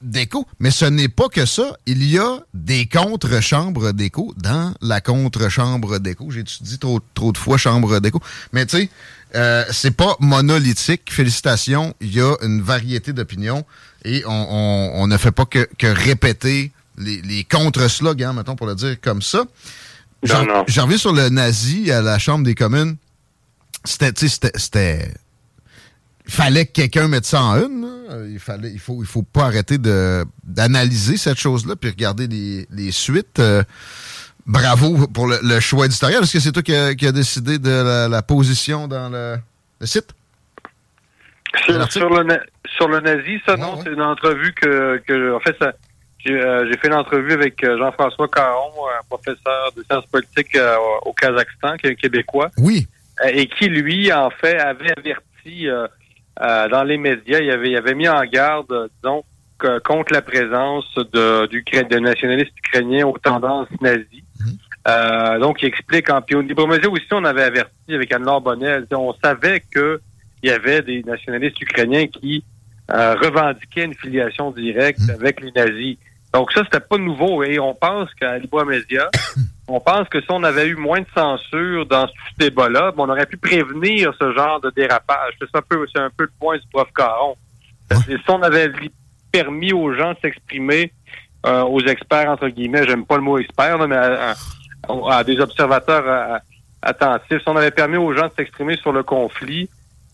d'écho, 0.02 0.46
mais 0.60 0.70
ce 0.70 0.84
n'est 0.84 1.08
pas 1.08 1.28
que 1.28 1.46
ça. 1.46 1.74
Il 1.86 2.04
y 2.04 2.18
a 2.18 2.40
des 2.52 2.86
contre-chambres 2.86 3.94
d'écho 3.94 4.34
dans 4.36 4.74
la 4.82 5.00
contre-chambre 5.00 5.98
d'écho. 6.00 6.30
J'ai 6.30 6.42
dit 6.42 6.78
trop, 6.78 7.00
trop 7.14 7.32
de 7.32 7.38
fois 7.38 7.56
chambre 7.56 7.98
d'écho. 7.98 8.20
Mais 8.52 8.66
tu 8.66 8.76
sais, 8.76 8.90
euh, 9.36 9.64
c'est 9.70 9.96
pas 9.96 10.16
monolithique. 10.20 11.10
Félicitations. 11.10 11.94
Il 12.02 12.14
y 12.14 12.20
a 12.20 12.34
une 12.42 12.60
variété 12.60 13.14
d'opinions 13.14 13.64
et 14.04 14.22
on, 14.26 15.06
ne 15.06 15.16
fait 15.16 15.32
pas 15.32 15.46
que, 15.46 15.66
répéter 15.80 16.72
les, 16.98 17.44
contre-slogans, 17.44 18.36
mettons, 18.36 18.54
pour 18.54 18.66
le 18.66 18.74
dire 18.74 19.00
comme 19.00 19.22
ça. 19.22 19.44
J'en 20.22 20.44
reviens 20.66 20.98
sur 20.98 21.14
le 21.14 21.30
nazi 21.30 21.90
à 21.90 22.02
la 22.02 22.18
Chambre 22.18 22.44
des 22.44 22.54
communes. 22.54 22.96
C'était, 23.82 24.28
c'était, 24.28 25.10
fallait 26.26 26.66
que 26.66 26.72
quelqu'un 26.72 27.08
mette 27.08 27.24
ça 27.24 27.42
en 27.42 27.56
une. 27.56 27.88
Il 28.30 28.38
fallait, 28.38 28.70
il 28.70 28.78
faut, 28.78 29.02
il 29.02 29.06
faut 29.06 29.22
pas 29.22 29.44
arrêter 29.44 29.78
de 29.78 30.24
d'analyser 30.44 31.16
cette 31.16 31.38
chose-là 31.38 31.76
puis 31.76 31.90
regarder 31.90 32.26
les, 32.28 32.90
suites. 32.92 33.38
Euh, 33.38 33.62
bravo 34.46 35.06
pour 35.08 35.26
le, 35.26 35.60
choix 35.60 35.86
éditorial. 35.86 36.22
Est-ce 36.22 36.34
que 36.34 36.40
c'est 36.40 36.52
toi 36.52 36.62
qui 36.62 36.74
as 36.74 37.08
a 37.08 37.12
décidé 37.12 37.58
de 37.58 38.08
la, 38.08 38.22
position 38.22 38.88
dans 38.88 39.08
le 39.10 39.38
site? 39.86 40.14
Sur, 41.64 41.78
le, 42.10 42.38
sur 42.76 42.88
le 42.88 43.00
nazi, 43.00 43.40
ça, 43.46 43.56
non, 43.56 43.80
c'est 43.82 43.90
une 43.90 44.02
entrevue 44.02 44.52
que, 44.52 44.98
que 45.06 45.34
en 45.34 45.40
fait, 45.40 45.56
ça, 45.58 45.72
euh, 46.28 46.66
j'ai 46.68 46.78
fait 46.78 46.88
une 46.88 46.94
entrevue 46.94 47.32
avec 47.32 47.62
euh, 47.62 47.78
Jean-François 47.78 48.28
Caron, 48.28 48.72
un 48.98 49.04
professeur 49.08 49.72
de 49.76 49.82
sciences 49.84 50.06
politiques 50.06 50.56
euh, 50.56 50.76
au 51.02 51.12
Kazakhstan, 51.12 51.76
qui 51.76 51.86
est 51.86 51.90
un 51.90 51.94
Québécois. 51.94 52.50
Oui. 52.58 52.86
et 53.32 53.46
qui, 53.46 53.68
lui, 53.68 54.12
en 54.12 54.30
fait, 54.30 54.58
avait 54.58 54.92
averti 54.96 55.68
dans 56.40 56.84
les 56.84 56.98
médias, 56.98 57.40
il 57.40 57.50
avait, 57.50 57.70
il 57.70 57.76
avait 57.76 57.94
mis 57.94 58.08
en 58.08 58.22
garde, 58.24 58.90
disons, 59.02 59.24
contre 59.84 60.12
la 60.12 60.22
présence 60.22 60.94
de, 60.96 61.46
du, 61.46 61.62
de 61.62 61.98
nationalistes 61.98 62.56
ukrainiens 62.58 63.06
aux 63.06 63.16
tendances 63.18 63.68
nazies. 63.80 64.24
Mhm. 64.40 65.40
donc, 65.40 65.62
il 65.62 65.66
explique 65.66 66.10
en 66.10 66.20
puis 66.20 66.36
au 66.36 66.42
aussi, 66.42 67.06
on 67.12 67.24
avait 67.24 67.44
averti 67.44 67.94
avec 67.94 68.12
Anne-Laure 68.12 68.42
Bonnet, 68.42 68.82
on 68.92 69.14
savait 69.22 69.60
que 69.60 70.00
il 70.42 70.50
y 70.50 70.52
avait 70.52 70.82
des 70.82 71.02
nationalistes 71.02 71.60
ukrainiens 71.60 72.06
qui 72.06 72.44
euh, 72.90 73.14
revendiquaient 73.14 73.84
une 73.84 73.94
filiation 73.94 74.52
directe 74.52 75.00
hmm. 75.00 75.10
avec 75.10 75.40
les 75.40 75.50
nazis. 75.52 75.96
Donc 76.32 76.52
ça, 76.52 76.62
c'était 76.64 76.80
pas 76.80 76.98
nouveau. 76.98 77.42
Et 77.42 77.58
on 77.58 77.74
pense 77.74 78.12
qu'à 78.14 78.38
Libre 78.38 78.64
Média, 78.64 79.10
on 79.68 79.80
pense 79.80 80.08
que 80.08 80.20
si 80.20 80.26
on 80.30 80.42
avait 80.44 80.68
eu 80.68 80.76
moins 80.76 81.00
de 81.00 81.06
censure 81.14 81.86
dans 81.86 82.06
ce 82.06 82.12
débat-là, 82.38 82.92
on 82.96 83.08
aurait 83.08 83.26
pu 83.26 83.36
prévenir 83.36 84.12
ce 84.20 84.32
genre 84.32 84.60
de 84.60 84.70
dérapage. 84.70 85.34
C'est 85.40 85.56
un 85.56 85.62
peu, 85.62 85.84
c'est 85.92 86.00
un 86.00 86.10
peu 86.10 86.24
le 86.24 86.32
point 86.38 86.56
du 86.56 86.66
prof 86.72 86.88
Caron. 86.94 87.36
Si 88.06 88.16
on 88.28 88.42
avait 88.42 88.70
permis 89.32 89.72
aux 89.72 89.92
gens 89.92 90.12
de 90.12 90.18
s'exprimer, 90.22 90.92
euh, 91.46 91.62
aux 91.62 91.80
experts, 91.80 92.30
entre 92.30 92.48
guillemets, 92.48 92.86
j'aime 92.86 93.04
pas 93.04 93.16
le 93.16 93.22
mot 93.22 93.38
expert, 93.38 93.78
mais 93.86 93.96
à, 93.96 95.24
des 95.24 95.38
observateurs 95.40 96.40
attentifs, 96.82 97.42
si 97.42 97.48
on 97.48 97.56
avait 97.56 97.70
permis 97.72 97.96
aux 97.96 98.14
gens 98.14 98.28
de 98.28 98.32
s'exprimer 98.36 98.76
sur 98.76 98.92
le 98.92 99.02
conflit, 99.02 99.68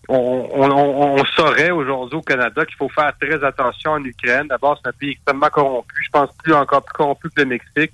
on, 0.09 1.23
saurait 1.35 1.71
aujourd'hui 1.71 2.17
au 2.17 2.21
Canada 2.21 2.65
qu'il 2.65 2.75
faut 2.75 2.89
faire 2.89 3.13
très 3.19 3.43
attention 3.43 3.91
en 3.91 4.03
Ukraine. 4.03 4.47
D'abord, 4.47 4.79
c'est 4.81 4.89
un 4.89 4.93
pays 4.93 5.11
extrêmement 5.11 5.49
corrompu. 5.49 5.95
Je 6.03 6.09
pense 6.09 6.29
plus 6.43 6.53
encore 6.53 6.83
plus 6.83 6.93
corrompu 6.93 7.29
que 7.29 7.41
le 7.41 7.45
Mexique. 7.45 7.93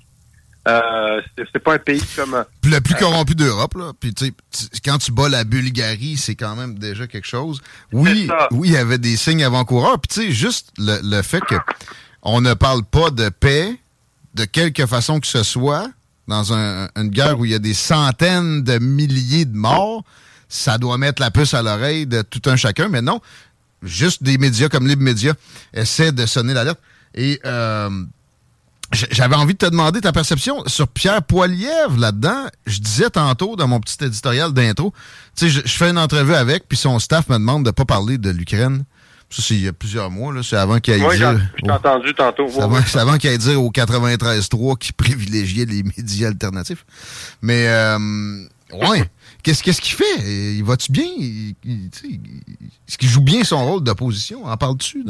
Euh, 0.68 1.20
c'est 1.36 1.58
pas 1.58 1.74
un 1.74 1.78
pays 1.78 2.02
comme 2.14 2.44
le 2.64 2.80
plus 2.80 2.94
corrompu 2.94 3.34
d'Europe 3.34 3.74
là. 3.76 3.92
Puis 3.98 4.12
tu 4.12 4.26
sais, 4.26 4.68
quand 4.84 4.98
tu 4.98 5.10
bats 5.10 5.28
la 5.28 5.44
Bulgarie, 5.44 6.18
c'est 6.18 6.34
quand 6.34 6.54
même 6.54 6.78
déjà 6.78 7.06
quelque 7.06 7.26
chose. 7.26 7.62
Oui, 7.92 8.28
oui, 8.50 8.68
il 8.68 8.74
y 8.74 8.76
avait 8.76 8.98
des 8.98 9.16
signes 9.16 9.42
avant-coureurs. 9.42 9.98
Puis 10.00 10.08
tu 10.08 10.26
sais, 10.26 10.32
juste 10.32 10.72
le, 10.76 11.22
fait 11.22 11.40
que 11.40 11.54
on 12.22 12.42
ne 12.42 12.52
parle 12.52 12.84
pas 12.84 13.10
de 13.10 13.30
paix 13.30 13.74
de 14.34 14.44
quelque 14.44 14.84
façon 14.86 15.18
que 15.18 15.26
ce 15.26 15.42
soit 15.42 15.88
dans 16.28 16.52
une 16.52 17.08
guerre 17.08 17.40
où 17.40 17.46
il 17.46 17.52
y 17.52 17.54
a 17.54 17.58
des 17.58 17.74
centaines 17.74 18.62
de 18.62 18.78
milliers 18.78 19.46
de 19.46 19.56
morts 19.56 20.04
ça 20.50 20.78
doit 20.78 20.98
mettre 20.98 21.22
la 21.22 21.30
puce 21.30 21.54
à 21.54 21.62
l'oreille 21.62 22.06
de 22.06 22.22
tout 22.22 22.42
un 22.50 22.56
chacun, 22.56 22.88
mais 22.88 23.00
non, 23.00 23.20
juste 23.82 24.22
des 24.22 24.36
médias 24.36 24.68
comme 24.68 24.86
Libre 24.86 25.02
Média 25.02 25.32
essaient 25.72 26.12
de 26.12 26.26
sonner 26.26 26.52
l'alerte. 26.52 26.80
Et 27.14 27.40
euh, 27.46 27.88
j'avais 28.92 29.36
envie 29.36 29.54
de 29.54 29.58
te 29.58 29.66
demander 29.66 30.00
ta 30.00 30.12
perception 30.12 30.64
sur 30.66 30.88
Pierre 30.88 31.22
Poilievre 31.22 31.96
là-dedans. 31.96 32.46
Je 32.66 32.80
disais 32.80 33.10
tantôt 33.10 33.56
dans 33.56 33.68
mon 33.68 33.80
petit 33.80 34.04
éditorial 34.04 34.52
d'intro, 34.52 34.92
tu 35.36 35.48
sais, 35.50 35.62
je, 35.64 35.76
fais 35.76 35.90
une 35.90 35.98
entrevue 35.98 36.34
avec, 36.34 36.68
puis 36.68 36.76
son 36.76 36.98
staff 36.98 37.28
me 37.28 37.34
demande 37.34 37.62
de 37.62 37.68
ne 37.68 37.72
pas 37.72 37.84
parler 37.84 38.18
de 38.18 38.30
l'Ukraine. 38.30 38.84
Ça, 39.30 39.42
c'est 39.42 39.54
il 39.54 39.62
y 39.62 39.68
a 39.68 39.72
plusieurs 39.72 40.10
mois, 40.10 40.32
là. 40.32 40.40
C'est 40.42 40.56
avant 40.56 40.80
qu'il 40.80 40.94
ait 40.94 41.06
oui, 41.06 41.16
dire. 41.16 41.40
Je 41.64 41.70
entendu 41.70 42.12
tantôt. 42.14 42.48
C'est 42.48 42.98
avant, 42.98 43.16
qu'il 43.16 43.30
ait 43.30 43.38
dire 43.38 43.62
au 43.62 43.70
93.3 43.70 44.76
qui 44.76 44.92
privilégiait 44.92 45.66
les 45.66 45.84
médias 45.84 46.28
alternatifs. 46.28 46.84
Mais, 47.40 47.68
euh, 47.68 47.96
ouais. 48.72 49.04
Qu'est-ce 49.42 49.62
qu'est-ce 49.62 49.80
qu'il 49.80 49.94
fait? 49.94 50.56
Il 50.58 50.64
va-tu 50.64 50.92
bien? 50.92 51.06
Est-ce 51.66 52.98
qu'il 52.98 53.08
joue 53.08 53.22
bien 53.22 53.42
son 53.42 53.64
rôle 53.64 53.82
d'opposition? 53.82 54.44
En 54.44 54.54
parles-tu? 54.58 55.02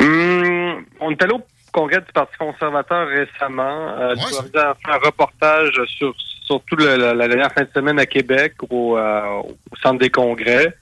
Hum, 0.00 0.84
on 1.00 1.10
est 1.10 1.22
allé 1.22 1.32
au 1.32 1.40
congrès 1.72 2.00
du 2.00 2.12
Parti 2.12 2.36
conservateur 2.38 3.08
récemment. 3.08 3.98
Euh, 3.98 4.14
ouais, 4.14 4.50
fait 4.52 4.58
un 4.58 4.98
reportage 5.04 5.80
sur 5.86 6.14
surtout 6.44 6.76
la, 6.76 7.14
dernière 7.28 7.52
fin 7.52 7.62
de 7.62 7.70
semaine 7.74 7.98
à 7.98 8.06
Québec, 8.06 8.54
au, 8.70 8.98
au 8.98 9.76
Centre 9.82 9.98
des 9.98 10.10
congrès. 10.10 10.74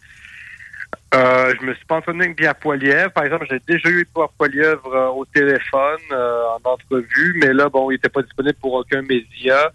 Euh, 1.15 1.55
je 1.59 1.65
me 1.65 1.75
suis 1.75 1.85
pas 1.87 1.97
entendu 1.97 2.21
avec 2.23 2.37
Pierre 2.37 2.57
Poilievre. 2.57 3.13
Par 3.13 3.25
exemple, 3.25 3.47
j'ai 3.49 3.61
déjà 3.67 3.89
eu 3.89 4.07
Pierre 4.13 4.29
Poilievre 4.37 4.87
euh, 4.93 5.09
au 5.09 5.25
téléphone 5.25 6.01
euh, 6.11 6.43
en 6.51 6.69
entrevue, 6.69 7.39
mais 7.41 7.53
là, 7.53 7.69
bon, 7.69 7.91
il 7.91 7.95
n'était 7.95 8.09
pas 8.09 8.23
disponible 8.23 8.59
pour 8.61 8.75
aucun 8.75 9.03
média. 9.03 9.73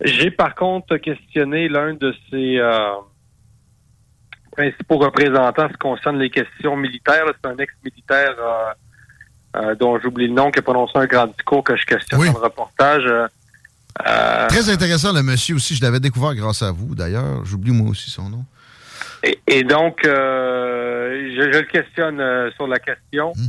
J'ai 0.00 0.30
par 0.30 0.54
contre 0.54 0.96
questionné 0.96 1.68
l'un 1.68 1.94
de 1.94 2.14
ses 2.30 2.60
principaux 4.52 4.98
représentants 4.98 5.66
ce 5.66 5.72
qui 5.72 5.78
concerne 5.78 6.18
les 6.18 6.30
questions 6.30 6.76
militaires. 6.76 7.24
C'est 7.26 7.50
un 7.50 7.56
ex-militaire 7.56 8.36
dont 9.78 9.98
j'oublie 9.98 10.28
le 10.28 10.34
nom 10.34 10.50
qui 10.50 10.58
a 10.58 10.62
prononcé 10.62 10.92
un 10.96 11.06
grand 11.06 11.26
discours 11.26 11.64
que 11.64 11.76
je 11.76 11.84
questionne 11.84 12.20
dans 12.20 12.38
le 12.38 12.44
reportage. 12.44 13.04
Très 14.48 14.70
intéressant, 14.70 15.12
le 15.12 15.22
monsieur 15.22 15.56
aussi. 15.56 15.74
Je 15.74 15.82
l'avais 15.82 16.00
découvert 16.00 16.34
grâce 16.34 16.62
à 16.62 16.70
vous, 16.70 16.94
d'ailleurs. 16.94 17.44
J'oublie 17.44 17.72
moi 17.72 17.90
aussi 17.90 18.10
son 18.10 18.28
nom. 18.28 18.44
Et, 19.46 19.64
donc, 19.64 20.04
euh, 20.04 21.34
je, 21.36 21.42
le 21.42 21.62
questionne 21.62 22.20
euh, 22.20 22.50
sur 22.52 22.66
la 22.66 22.78
question. 22.78 23.32
Hmm. 23.34 23.48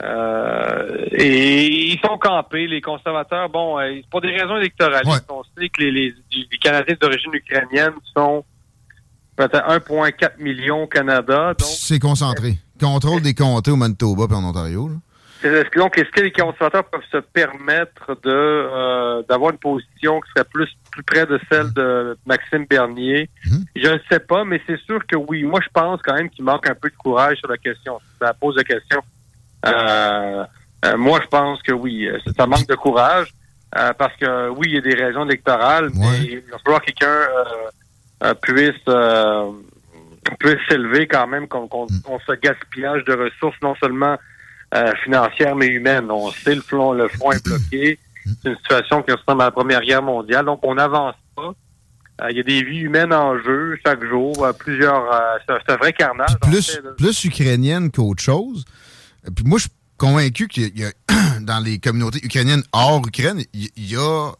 Euh, 0.00 1.06
et 1.10 1.92
ils 1.92 1.98
sont 2.00 2.18
campés, 2.18 2.68
les 2.68 2.80
conservateurs. 2.80 3.48
Bon, 3.48 3.78
pour 4.10 4.20
des 4.20 4.30
raisons 4.30 4.56
électorales, 4.56 5.02
on 5.28 5.42
sait 5.58 5.68
que 5.68 5.82
les, 5.82 6.14
Canadiens 6.60 6.96
d'origine 7.00 7.34
ukrainienne 7.34 7.94
sont 8.14 8.44
peut-être 9.34 9.68
1,4 9.68 10.40
million 10.40 10.84
au 10.84 10.86
Canada. 10.86 11.52
C'est 11.58 11.98
concentré. 11.98 12.58
Contrôle 12.80 13.22
des 13.22 13.34
comtés 13.34 13.72
au 13.72 13.76
Manitoba 13.76 14.26
et 14.30 14.34
en 14.34 14.44
Ontario. 14.44 14.88
Là. 14.88 14.94
Donc, 15.42 15.98
est-ce 15.98 16.10
que 16.10 16.20
les 16.20 16.32
conservateurs 16.32 16.84
peuvent 16.84 17.00
se 17.12 17.18
permettre 17.18 18.18
de 18.22 18.30
euh, 18.30 19.22
d'avoir 19.28 19.52
une 19.52 19.58
position 19.58 20.20
qui 20.20 20.30
serait 20.30 20.48
plus 20.52 20.68
plus 20.90 21.02
près 21.04 21.26
de 21.26 21.38
celle 21.50 21.72
de 21.72 22.16
Maxime 22.26 22.66
Bernier? 22.66 23.30
Mhm. 23.46 23.64
Je 23.76 23.88
ne 23.88 23.98
sais 24.10 24.20
pas, 24.20 24.44
mais 24.44 24.60
c'est 24.66 24.80
sûr 24.80 25.00
que 25.06 25.16
oui. 25.16 25.44
Moi, 25.44 25.60
je 25.62 25.68
pense 25.72 26.00
quand 26.02 26.14
même 26.14 26.28
qu'il 26.30 26.44
manque 26.44 26.68
un 26.68 26.74
peu 26.74 26.90
de 26.90 26.96
courage 26.96 27.38
sur 27.38 27.48
la 27.48 27.56
question. 27.56 28.00
Ça 28.20 28.34
pose 28.34 28.56
la 28.56 28.64
question. 28.64 29.00
Euh, 29.66 30.44
euh, 30.84 30.96
moi, 30.96 31.20
je 31.22 31.28
pense 31.28 31.62
que 31.62 31.72
oui, 31.72 32.08
ça 32.36 32.46
manque 32.46 32.66
de 32.66 32.74
courage 32.74 33.28
parce 33.70 34.16
que 34.16 34.48
oui, 34.50 34.68
il 34.68 34.74
y 34.74 34.78
a 34.78 34.80
des 34.80 34.94
raisons 34.94 35.24
électorales, 35.26 35.90
mais 35.94 36.20
il 36.22 36.40
va 36.50 36.58
falloir 36.58 36.80
que 36.80 36.86
quelqu'un 36.86 37.26
puisse 38.42 38.82
puisse 40.38 40.58
s'élever 40.68 41.06
quand 41.06 41.26
même 41.26 41.48
qu'on 41.48 41.86
mhm. 41.88 42.18
se 42.26 42.32
gaspillage 42.32 43.04
de 43.04 43.14
ressources, 43.14 43.56
non 43.62 43.74
seulement 43.76 44.16
euh, 44.74 44.92
financière 45.04 45.56
mais 45.56 45.66
humaine. 45.66 46.10
On 46.10 46.30
sait 46.30 46.54
le 46.54 46.60
front, 46.60 46.92
le 46.92 47.08
front 47.08 47.32
est 47.32 47.44
bloqué. 47.44 47.98
C'est 48.42 48.50
une 48.50 48.56
situation 48.56 49.02
qui 49.02 49.12
ressemble 49.12 49.42
à 49.42 49.46
la 49.46 49.50
Première 49.50 49.80
Guerre 49.80 50.02
mondiale. 50.02 50.44
Donc, 50.44 50.60
on 50.62 50.74
n'avance 50.74 51.14
pas. 51.34 51.54
Euh, 52.20 52.30
il 52.30 52.36
y 52.36 52.40
a 52.40 52.42
des 52.42 52.62
vies 52.62 52.80
humaines 52.80 53.12
en 53.12 53.38
jeu 53.38 53.78
chaque 53.86 54.04
jour. 54.04 54.44
Euh, 54.44 54.52
plusieurs. 54.52 55.04
c'est 55.46 55.72
un 55.72 55.76
vrai 55.76 55.92
carnage. 55.92 56.36
Plus, 56.42 56.80
plus 56.98 57.24
ukrainienne 57.24 57.90
qu'autre 57.90 58.22
chose. 58.22 58.64
Puis 59.34 59.44
moi, 59.44 59.58
je 59.58 59.62
suis 59.62 59.72
convaincu 59.96 60.48
qu'il 60.48 60.78
y 60.78 60.84
a 60.84 60.90
dans 61.40 61.60
les 61.60 61.78
communautés 61.78 62.20
ukrainiennes 62.22 62.62
hors 62.72 63.06
Ukraine, 63.06 63.42
il 63.54 63.70
y 63.76 63.96
a 63.96 64.32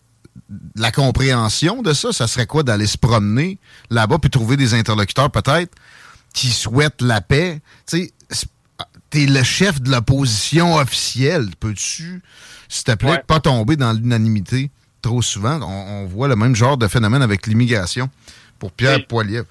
la 0.76 0.92
compréhension 0.92 1.82
de 1.82 1.92
ça. 1.92 2.12
Ça 2.12 2.26
serait 2.26 2.46
quoi 2.46 2.62
d'aller 2.62 2.86
se 2.86 2.98
promener 2.98 3.58
là-bas 3.90 4.18
puis 4.18 4.30
trouver 4.30 4.56
des 4.56 4.74
interlocuteurs 4.74 5.30
peut-être 5.30 5.74
qui 6.34 6.48
souhaitent 6.48 7.02
la 7.02 7.20
paix? 7.20 7.60
Tu 7.86 8.10
sais, 8.30 8.48
t'es 9.10 9.26
le 9.26 9.42
chef 9.42 9.80
de 9.80 9.90
l'opposition 9.90 10.76
officielle. 10.76 11.46
Peux-tu, 11.60 12.22
s'il 12.68 12.84
te 12.84 12.94
plaît, 12.94 13.22
pas 13.26 13.40
tomber 13.40 13.76
dans 13.76 13.92
l'unanimité 13.92 14.70
trop 15.02 15.22
souvent? 15.22 15.60
On, 15.62 16.06
voit 16.06 16.28
le 16.28 16.36
même 16.36 16.54
genre 16.54 16.76
de 16.76 16.88
phénomène 16.88 17.22
avec 17.22 17.46
l'immigration 17.46 18.08
pour 18.58 18.72
Pierre 18.72 19.06
Poilievre. 19.06 19.46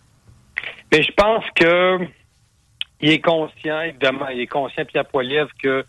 Mais 0.91 1.03
je 1.03 1.11
pense 1.13 1.43
que 1.55 1.99
il 2.99 3.11
est 3.11 3.21
conscient, 3.21 3.81
évidemment, 3.81 4.27
il 4.29 4.41
est 4.41 4.47
conscient, 4.47 4.83
Pierre 4.85 5.05
Poilievre, 5.05 5.51
que 5.61 5.85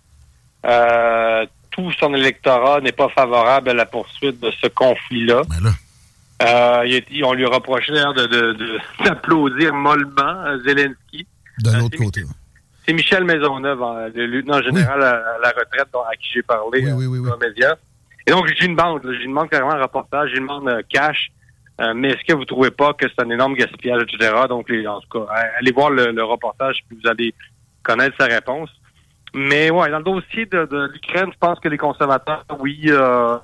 euh, 0.67 1.47
tout 1.71 1.91
son 1.93 2.15
électorat 2.15 2.81
n'est 2.81 2.93
pas 2.93 3.09
favorable 3.09 3.71
à 3.71 3.75
la 3.75 3.87
poursuite 3.87 4.41
de 4.41 4.51
ce 4.61 4.67
conflit-là. 4.67 5.43
Ben 5.49 5.73
euh, 6.41 7.01
on 7.25 7.33
lui 7.33 7.47
reprochait 7.47 7.93
d'ailleurs 7.93 8.15
d'applaudir 9.05 9.73
de, 9.73 9.77
mollement 9.77 10.59
Zelensky. 10.65 11.27
De 11.59 11.71
l'autre 11.77 11.97
euh, 12.01 12.05
côté 12.05 12.23
c'est 12.89 12.95
Michel 12.95 13.25
Maisonneuve, 13.25 13.83
hein, 13.83 14.09
le 14.15 14.27
lieutenant 14.27 14.63
général 14.63 15.03
à, 15.03 15.39
la 15.43 15.49
retraite 15.51 15.89
à 15.95 16.17
qui 16.17 16.31
j'ai 16.33 16.43
parlé 16.43 16.91
oui, 16.91 17.05
oui, 17.07 17.23
dans 17.23 17.37
les 17.37 17.49
médias. 17.49 17.75
Et 18.27 18.31
donc, 18.31 18.47
j'ai 18.47 18.65
une 18.65 18.77
bande, 18.77 19.03
j'ai 19.05 19.25
une 19.25 19.31
demande 19.31 19.51
carrément 19.51 19.73
un 19.73 19.83
reportage, 19.83 20.31
j'ai 20.31 20.39
une 20.39 20.47
demande 20.47 20.69
euh, 20.69 20.81
cash. 20.89 21.31
Euh, 21.81 21.93
mais 21.95 22.09
est-ce 22.09 22.25
que 22.27 22.33
vous 22.33 22.47
trouvez 22.47 22.71
pas 22.71 22.95
que 22.95 23.07
c'est 23.07 23.23
un 23.23 23.29
énorme 23.29 23.55
gaspillage, 23.55 24.03
etc.? 24.03 24.33
Donc, 24.49 24.71
en 24.71 25.01
tout 25.01 25.09
cas, 25.11 25.33
allez 25.59 25.71
voir 25.71 25.91
le, 25.91 26.23
reportage, 26.25 26.83
puis 26.89 26.99
vous 27.03 27.09
allez 27.09 27.35
connaître 27.83 28.17
sa 28.19 28.27
réponse. 28.27 28.71
Mais 29.35 29.71
ouais, 29.71 29.91
dans 29.91 29.99
le 29.99 30.05
dossier 30.05 30.47
de, 30.47 30.91
l'Ukraine, 30.93 31.31
je 31.31 31.39
pense 31.39 31.61
que 31.61 31.69
les 31.69 31.77
conservateurs, 31.77 32.45
oui, 32.59 32.85
euh, 32.87 33.37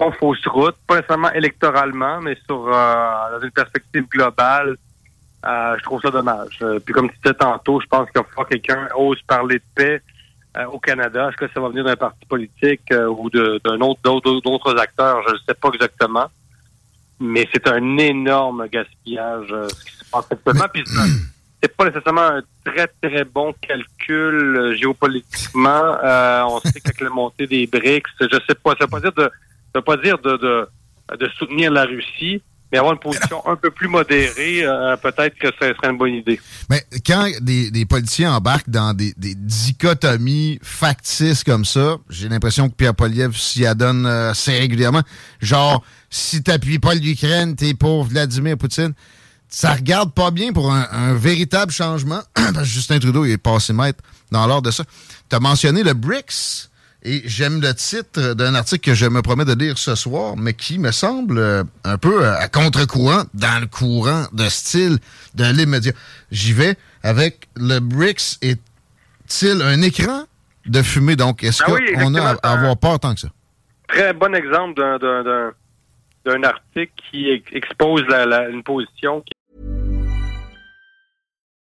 ont 0.00 0.12
fausse 0.12 0.46
route, 0.48 0.74
pas 0.86 0.96
nécessairement 0.96 1.32
électoralement, 1.32 2.20
mais 2.20 2.36
sur 2.44 2.68
euh, 2.68 3.38
dans 3.38 3.40
une 3.40 3.52
perspective 3.52 4.06
globale, 4.08 4.70
euh, 4.70 4.76
je 5.44 5.82
trouve 5.82 6.00
ça 6.00 6.10
dommage. 6.10 6.58
Euh, 6.62 6.78
puis 6.78 6.94
comme 6.94 7.10
tu 7.10 7.16
disais 7.22 7.34
tantôt, 7.34 7.80
je 7.80 7.86
pense 7.86 8.10
qu'il 8.10 8.22
falloir 8.22 8.48
que 8.48 8.54
quelqu'un 8.54 8.88
ose 8.96 9.20
parler 9.22 9.56
de 9.58 9.64
paix 9.74 10.02
euh, 10.56 10.64
au 10.66 10.78
Canada. 10.78 11.28
Est-ce 11.28 11.36
que 11.36 11.52
ça 11.52 11.60
va 11.60 11.68
venir 11.68 11.84
d'un 11.84 11.96
parti 11.96 12.24
politique 12.26 12.92
ou 12.92 13.30
d'un 13.30 13.80
autre 13.80 14.00
d'autres 14.02 14.78
acteurs? 14.78 15.22
Je 15.28 15.34
ne 15.34 15.38
sais 15.46 15.54
pas 15.54 15.70
exactement. 15.72 16.26
Mais 17.18 17.48
c'est 17.52 17.66
un 17.68 17.96
énorme 17.98 18.68
gaspillage 18.68 19.48
ce 19.48 19.84
qui 19.84 19.96
se 19.96 20.10
passe 20.10 20.26
actuellement. 20.30 20.66
Puis 20.72 20.84
c'est 21.62 21.76
pas 21.76 21.84
nécessairement 21.86 22.22
un 22.22 22.42
très, 22.64 22.88
très 23.00 23.24
bon 23.24 23.54
calcul 23.60 24.76
géopolitiquement. 24.78 25.98
on 26.02 26.60
sait 26.60 26.80
qu'avec 26.80 27.00
la 27.00 27.10
montée 27.10 27.46
des 27.46 27.66
BRICS, 27.66 28.10
je 28.20 28.38
sais 28.46 28.54
pas, 28.54 28.72
ça 28.72 28.84
veut 28.84 28.90
pas 28.90 29.00
dire 29.00 29.12
de, 29.12 29.22
ça 29.22 29.78
veut 29.78 29.82
pas 29.82 29.96
dire 29.96 30.18
de, 30.18 30.36
de, 30.36 30.68
de 31.16 31.28
soutenir 31.38 31.70
la 31.70 31.84
Russie, 31.84 32.42
mais 32.70 32.78
avoir 32.78 32.94
une 32.94 33.00
position 33.00 33.46
un 33.46 33.56
peu 33.56 33.70
plus 33.70 33.88
modérée, 33.88 34.64
euh, 34.64 34.96
peut-être 34.96 35.38
que 35.38 35.48
ce 35.60 35.74
serait 35.74 35.90
une 35.90 35.98
bonne 35.98 36.14
idée. 36.14 36.40
Mais 36.68 36.84
quand 37.06 37.28
des, 37.40 37.70
des 37.70 37.84
politiciens 37.84 38.32
embarquent 38.34 38.70
dans 38.70 38.92
des, 38.92 39.14
des, 39.16 39.34
dichotomies 39.34 40.58
factices 40.62 41.44
comme 41.44 41.64
ça, 41.64 41.96
j'ai 42.10 42.28
l'impression 42.28 42.68
que 42.68 42.74
Pierre 42.74 42.94
Poliev 42.94 43.36
s'y 43.36 43.64
adonne 43.66 44.06
euh, 44.06 44.30
assez 44.30 44.58
régulièrement. 44.58 45.02
Genre, 45.40 45.84
si 46.10 46.42
t'appuies 46.42 46.78
pas 46.78 46.94
l'Ukraine, 46.94 47.54
t'es 47.54 47.74
pour 47.74 48.04
Vladimir 48.04 48.56
Poutine. 48.56 48.94
Ça 49.48 49.72
regarde 49.74 50.12
pas 50.12 50.32
bien 50.32 50.52
pour 50.52 50.72
un, 50.72 51.14
véritable 51.14 51.70
changement. 51.70 52.20
Justin 52.62 52.98
Trudeau 52.98 53.24
il 53.24 53.32
est 53.32 53.38
passé 53.38 53.72
maître 53.72 54.02
dans 54.32 54.46
l'ordre 54.46 54.68
de 54.68 54.70
ça. 54.72 54.84
Tu 55.30 55.36
as 55.36 55.40
mentionné 55.40 55.82
le 55.82 55.94
BRICS. 55.94 56.68
Et 57.08 57.22
j'aime 57.24 57.60
le 57.60 57.72
titre 57.72 58.34
d'un 58.34 58.56
article 58.56 58.90
que 58.90 58.94
je 58.94 59.06
me 59.06 59.22
promets 59.22 59.44
de 59.44 59.54
lire 59.54 59.78
ce 59.78 59.94
soir, 59.94 60.36
mais 60.36 60.54
qui 60.54 60.80
me 60.80 60.90
semble 60.90 61.38
euh, 61.38 61.62
un 61.84 61.98
peu 61.98 62.24
euh, 62.24 62.36
à 62.36 62.48
contre-courant, 62.48 63.22
dans 63.32 63.60
le 63.60 63.68
courant 63.68 64.24
de 64.32 64.48
style 64.48 64.98
de 65.36 65.44
l'immédiat. 65.44 65.92
J'y 66.32 66.52
vais 66.52 66.76
avec 67.04 67.46
le 67.54 67.78
BRICS 67.78 68.38
est-il 68.42 69.62
un 69.62 69.82
écran 69.82 70.24
de 70.66 70.82
fumée? 70.82 71.14
Donc, 71.14 71.44
est-ce 71.44 71.62
ben 71.64 71.78
qu'on 71.94 72.14
a 72.16 72.34
à 72.42 72.52
avoir 72.54 72.76
peur 72.76 72.98
tant 72.98 73.14
que 73.14 73.20
ça? 73.20 73.28
Très 73.86 74.12
bon 74.12 74.34
exemple 74.34 74.74
d'un 76.24 76.42
article 76.42 76.92
qui 77.08 77.30
expose 77.52 78.02
une 78.50 78.64
position 78.64 79.20
qui 79.20 79.32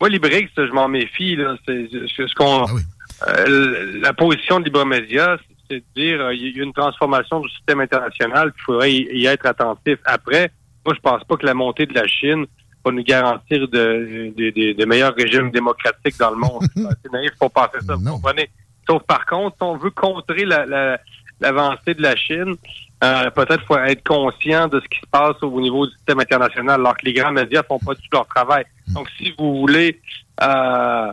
Moi, 0.00 0.08
Librix, 0.08 0.48
je 0.56 0.72
m'en 0.72 0.88
méfie. 0.88 1.36
Là. 1.36 1.56
C'est, 1.66 1.88
ce 1.90 2.34
qu'on, 2.34 2.64
ah 2.64 2.70
euh, 3.28 4.00
la 4.00 4.12
position 4.12 4.60
de 4.60 4.64
Libremédia, 4.64 5.36
c'est 5.68 5.76
de 5.76 5.84
dire 5.94 6.20
euh, 6.20 6.34
il 6.34 6.56
y 6.56 6.60
a 6.60 6.64
une 6.64 6.72
transformation 6.72 7.40
du 7.40 7.48
système 7.50 7.80
international, 7.80 8.52
il 8.56 8.62
faudrait 8.62 8.92
y, 8.92 9.26
être 9.26 9.46
attentif. 9.46 9.98
Après, 10.04 10.50
moi, 10.86 10.94
je 10.94 11.00
pense 11.00 11.22
pas 11.24 11.36
que 11.36 11.44
la 11.44 11.54
montée 11.54 11.86
de 11.86 11.94
la 11.94 12.06
Chine 12.06 12.46
va 12.82 12.92
nous 12.92 13.02
garantir 13.02 13.68
de, 13.68 14.32
de, 14.34 14.72
de, 14.72 14.84
meilleurs 14.86 15.14
régimes 15.14 15.50
démocratiques 15.50 16.18
dans 16.18 16.30
le 16.30 16.36
monde. 16.36 16.64
C'est 17.02 17.12
naïf 17.12 17.32
pour 17.38 17.50
penser 17.50 17.78
ça, 17.86 17.94
vous 17.94 18.10
comprenez? 18.10 18.48
Sauf 18.88 19.02
par 19.02 19.26
contre, 19.26 19.56
si 19.56 19.62
on 19.62 19.76
veut 19.76 19.90
contrer 19.90 20.46
l'avancée 20.46 21.80
la, 21.88 21.94
de 21.94 22.02
la 22.02 22.16
Chine, 22.16 22.56
euh, 23.02 23.30
peut-être 23.30 23.64
faut 23.66 23.78
être 23.78 24.06
conscient 24.06 24.68
de 24.68 24.80
ce 24.80 24.88
qui 24.88 25.00
se 25.00 25.06
passe 25.10 25.36
au 25.42 25.60
niveau 25.60 25.86
du 25.86 25.92
système 25.94 26.20
international, 26.20 26.80
alors 26.80 26.96
que 26.96 27.06
les 27.06 27.12
grands 27.12 27.32
médias 27.32 27.62
font 27.62 27.78
pas 27.78 27.94
tout 27.94 28.02
leur 28.12 28.26
travail. 28.26 28.64
Donc, 28.88 29.08
si 29.16 29.32
vous 29.38 29.60
voulez 29.60 30.00
euh, 30.42 31.12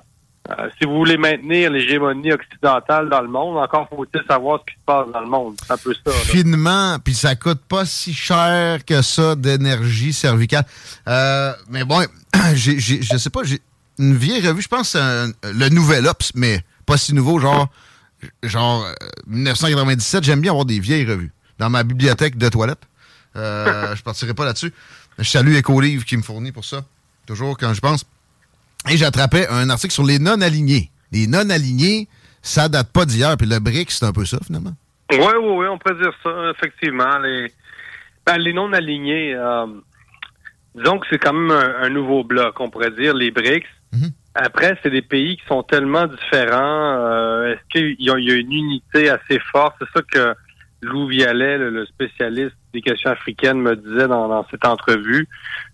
euh, 0.49 0.69
si 0.79 0.87
vous 0.87 0.95
voulez 0.95 1.17
maintenir 1.17 1.71
l'hégémonie 1.71 2.31
occidentale 2.31 3.09
dans 3.09 3.21
le 3.21 3.27
monde, 3.27 3.57
encore 3.57 3.87
faut-il 3.89 4.21
savoir 4.29 4.61
ce 4.61 4.71
qui 4.71 4.79
se 4.79 4.85
passe 4.85 5.07
dans 5.11 5.19
le 5.19 5.27
monde. 5.27 5.55
Un 5.69 5.77
peu 5.77 5.93
ça. 5.93 6.11
Finement, 6.11 6.97
puis 7.03 7.13
ça 7.13 7.35
coûte 7.35 7.61
pas 7.67 7.85
si 7.85 8.13
cher 8.13 8.85
que 8.85 9.01
ça 9.01 9.35
d'énergie 9.35 10.13
cervicale. 10.13 10.65
Euh, 11.07 11.51
mais 11.69 11.83
bon, 11.83 12.01
j'ai, 12.53 12.79
j'ai, 12.79 13.01
je 13.01 13.17
sais 13.17 13.29
pas, 13.29 13.43
j'ai 13.43 13.59
une 13.99 14.15
vieille 14.15 14.47
revue, 14.47 14.61
je 14.61 14.67
pense 14.69 14.89
c'est 14.89 14.99
le 15.43 15.69
Nouvel 15.69 16.07
Ops, 16.07 16.31
mais 16.35 16.61
pas 16.85 16.97
si 16.97 17.13
nouveau, 17.13 17.39
genre, 17.39 17.67
genre 18.43 18.85
1997. 19.27 20.19
Euh, 20.21 20.25
J'aime 20.25 20.39
bien 20.39 20.51
avoir 20.51 20.65
des 20.65 20.79
vieilles 20.79 21.05
revues 21.05 21.33
dans 21.59 21.69
ma 21.69 21.83
bibliothèque 21.83 22.37
de 22.37 22.49
toilette. 22.49 22.81
Euh, 23.35 23.95
je 23.95 24.03
partirai 24.03 24.33
pas 24.33 24.45
là-dessus. 24.45 24.73
Je 25.19 25.23
salue 25.23 25.55
Écolivre 25.55 26.05
qui 26.05 26.17
me 26.17 26.21
fournit 26.21 26.51
pour 26.51 26.65
ça. 26.65 26.83
Toujours 27.25 27.57
quand 27.57 27.73
je 27.73 27.81
pense. 27.81 28.05
Et 28.89 28.97
j'attrapais 28.97 29.47
un 29.49 29.69
article 29.69 29.93
sur 29.93 30.05
les 30.05 30.19
non-alignés. 30.19 30.91
Les 31.11 31.27
non-alignés, 31.27 32.07
ça 32.41 32.69
date 32.69 32.91
pas 32.91 33.05
d'hier. 33.05 33.35
Puis 33.37 33.47
le 33.47 33.59
BRIC, 33.59 33.91
c'est 33.91 34.05
un 34.05 34.13
peu 34.13 34.25
ça, 34.25 34.37
finalement. 34.45 34.73
Oui, 35.11 35.17
oui, 35.19 35.55
oui, 35.57 35.67
on 35.67 35.77
peut 35.77 35.95
dire 35.95 36.13
ça, 36.23 36.51
effectivement. 36.51 37.17
Les, 37.19 37.51
ben, 38.25 38.37
les 38.37 38.53
non-alignés, 38.53 39.33
euh, 39.35 39.65
disons 40.75 40.99
que 40.99 41.07
c'est 41.09 41.17
quand 41.17 41.33
même 41.33 41.51
un, 41.51 41.89
nouveau 41.89 42.23
bloc, 42.23 42.59
on 42.59 42.69
pourrait 42.69 42.91
dire, 42.91 43.13
les 43.13 43.31
BRICS. 43.31 43.67
Mhm. 43.93 44.11
Après, 44.35 44.77
c'est 44.83 44.91
des 44.91 45.01
pays 45.01 45.37
qui 45.37 45.45
sont 45.47 45.63
tellement 45.63 46.05
différents. 46.05 46.97
Euh, 46.99 47.53
est-ce 47.53 47.61
qu'il 47.71 47.95
y, 47.99 48.11
a 48.11 48.17
une 48.17 48.51
unité 48.51 49.09
assez 49.09 49.39
forte? 49.51 49.75
C'est 49.79 49.99
ça 49.99 50.01
que 50.11 50.35
Lou 50.81 51.07
Vialet, 51.07 51.57
le, 51.57 51.85
spécialiste 51.85 52.55
des 52.73 52.81
questions 52.81 53.09
africaines, 53.09 53.59
me 53.59 53.75
disait 53.75 54.07
dans, 54.07 54.45
cette 54.49 54.65
entrevue 54.65 55.27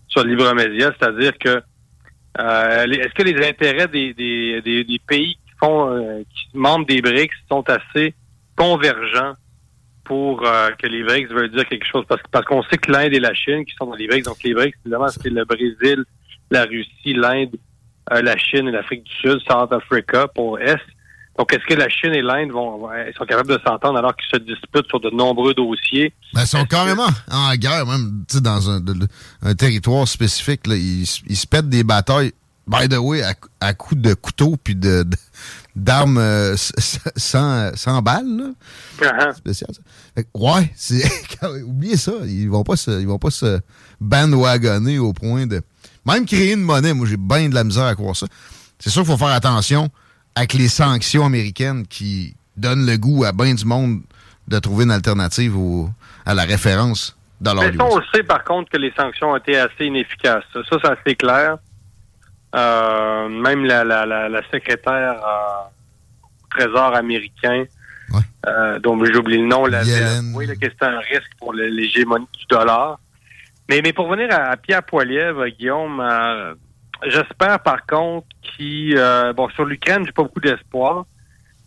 sur 0.08 0.24
Libre 0.24 0.54
Média, 0.54 0.92
c'est-à-dire 0.98 1.38
que 1.38 1.62
euh, 2.40 2.86
est-ce 2.86 3.14
que 3.14 3.24
les 3.24 3.48
intérêts 3.48 3.88
des, 3.88 5.02
pays 5.08 5.36
qui 5.36 5.52
font 5.60 5.92
euh, 5.92 6.24
qui 6.34 6.58
membres 6.58 6.86
des 6.86 7.02
BRICS 7.02 7.36
sont 7.50 7.64
assez 7.70 8.16
convergents 8.56 9.34
pour 10.04 10.46
euh, 10.46 10.70
que 10.72 10.88
les 10.88 11.04
BRICS 11.04 11.30
veulent 11.32 11.52
dire 11.52 11.68
quelque 11.68 11.86
chose? 11.86 12.06
Parce, 12.08 12.22
parce 12.32 12.46
qu'on 12.46 12.64
sait 12.64 12.78
que 12.78 12.92
l'Inde 12.92 13.14
et 13.14 13.20
la 13.20 13.34
Chine 13.34 13.66
qui 13.66 13.76
sont 13.76 13.86
dans 13.86 13.96
les 13.96 14.08
BRICS, 14.08 14.26
donc 14.26 14.42
les 14.44 14.54
BRICS, 14.54 14.78
évidemment, 14.86 15.10
c'est 15.10 15.30
le 15.30 15.46
Brésil, 15.46 16.06
la 16.50 16.66
Russie, 16.66 17.14
l'Inde, 17.14 17.56
la 18.10 18.38
Chine 18.38 18.68
et 18.68 18.72
l'Afrique 18.72 19.04
du 19.04 19.14
Sud, 19.14 19.40
South 19.48 19.72
Africa 19.72 20.28
pour 20.28 20.60
S. 20.60 20.80
Donc, 21.38 21.52
est-ce 21.52 21.66
que 21.66 21.74
la 21.74 21.90
Chine 21.90 22.14
et 22.14 22.22
l'Inde 22.22 22.52
vont, 22.52 22.88
sont 23.18 23.26
capables 23.26 23.50
de 23.50 23.60
s'entendre 23.66 23.98
alors 23.98 24.16
qu'ils 24.16 24.40
se 24.40 24.46
disputent 24.46 24.88
sur 24.88 25.00
de 25.00 25.10
nombreux 25.10 25.56
dossiers? 25.56 26.14
Ben, 26.34 26.42
ils 26.42 26.48
sont 26.48 26.66
carrément 26.66 27.08
en 27.32 27.56
guerre, 27.56 27.88
même 27.88 28.24
dans 28.42 28.70
un, 28.70 28.82
un, 29.42 29.56
territoire 29.56 30.08
spécifique. 30.08 30.68
Là, 30.68 30.76
ils, 30.76 31.06
se 31.08 31.48
pètent 31.48 31.70
des 31.70 31.84
batailles, 31.84 32.34
by 32.68 32.88
the 32.88 33.00
way, 33.00 33.24
à, 33.24 33.34
à 33.62 33.74
coups 33.74 34.00
de 34.00 34.14
couteau 34.14 34.58
puis 34.64 34.76
de, 34.76 35.06
d'armes 35.76 36.20
euh, 36.20 36.56
sans, 36.56 37.76
sans 37.76 38.04
balles. 38.04 38.54
Uh-huh. 39.00 39.36
Spécial, 39.36 39.72
ça. 39.74 40.22
ouais, 40.36 40.72
c'est, 40.76 41.04
oubliez 41.64 41.98
ça. 41.98 42.14
Ils 42.26 42.50
vont 42.50 42.64
pas 42.64 42.76
se, 42.76 42.92
ils 42.92 43.08
vont 43.08 43.18
pas 43.18 43.32
se 43.32 43.60
bandwagonner 44.00 45.00
au 45.00 45.14
point 45.14 45.48
de 45.48 45.64
même 46.06 46.28
créer 46.28 46.54
une 46.54 46.62
monnaie. 46.62 46.94
Moi, 46.94 47.08
j'ai 47.08 47.18
bien 47.18 47.50
de 47.50 47.56
la 47.56 47.64
misère 47.64 47.86
à 47.86 47.96
croire 47.96 48.16
ça. 48.16 48.28
C'est 48.78 48.92
sûr 48.92 49.02
qu'il 49.02 49.12
faut 49.12 49.18
faire 49.18 49.34
attention 49.34 49.90
avec 50.36 50.54
les 50.54 50.68
sanctions 50.68 51.26
américaines 51.26 51.86
qui 51.88 52.36
donnent 52.58 52.86
le 52.86 52.98
goût 52.98 53.24
à 53.24 53.32
bien 53.32 53.54
du 53.54 53.66
monde 53.66 54.02
de 54.48 54.60
trouver 54.60 54.84
une 54.84 54.92
alternative 54.92 55.56
à 56.26 56.34
la 56.34 56.44
référence 56.44 57.18
dans 57.40 57.54
leur 57.54 57.64
Mais 57.66 57.78
ça, 57.78 57.86
on 57.86 58.02
sait 58.14 58.24
par 58.24 58.44
contre 58.44 58.72
que 58.72 58.78
les 58.78 58.92
sanctions 58.98 59.32
ont 59.32 59.38
été 59.38 59.58
assez 59.58 59.86
inefficaces. 59.86 60.44
Ça, 60.54 60.62
c'est 60.70 60.86
assez 60.86 61.16
clair. 61.16 61.58
Euh, 62.56 63.30
même 63.30 63.66
la, 63.66 63.84
la, 63.84 64.06
la, 64.06 64.42
secrétaire 64.52 65.16
euh, 65.26 66.24
au 66.24 66.48
Trésor 66.52 66.96
américain, 66.96 67.66
euh, 68.46 68.78
dont 68.80 69.04
j'oublie 69.06 69.40
le 69.40 69.48
nom, 69.48 69.66
la, 69.66 69.82
oui, 70.36 70.48
que 70.48 70.68
c'est 70.68 70.86
un 70.86 71.00
risque 71.00 71.32
pour 71.40 71.54
l'hégémonie 71.54 72.28
du 72.38 72.46
dollar. 72.48 73.00
Mais, 73.70 73.82
mais 73.82 73.92
pour 73.92 74.08
venir 74.08 74.28
à, 74.32 74.56
Pierre 74.58 74.84
Poilievre, 74.84 75.48
Guillaume, 75.48 76.00
J'espère 77.06 77.60
par 77.60 77.86
contre 77.86 78.28
qu'il 78.42 78.98
euh, 78.98 79.34
bon 79.34 79.50
sur 79.50 79.66
l'Ukraine, 79.66 80.06
j'ai 80.06 80.12
pas 80.12 80.24
beaucoup 80.24 80.40
d'espoir 80.40 81.06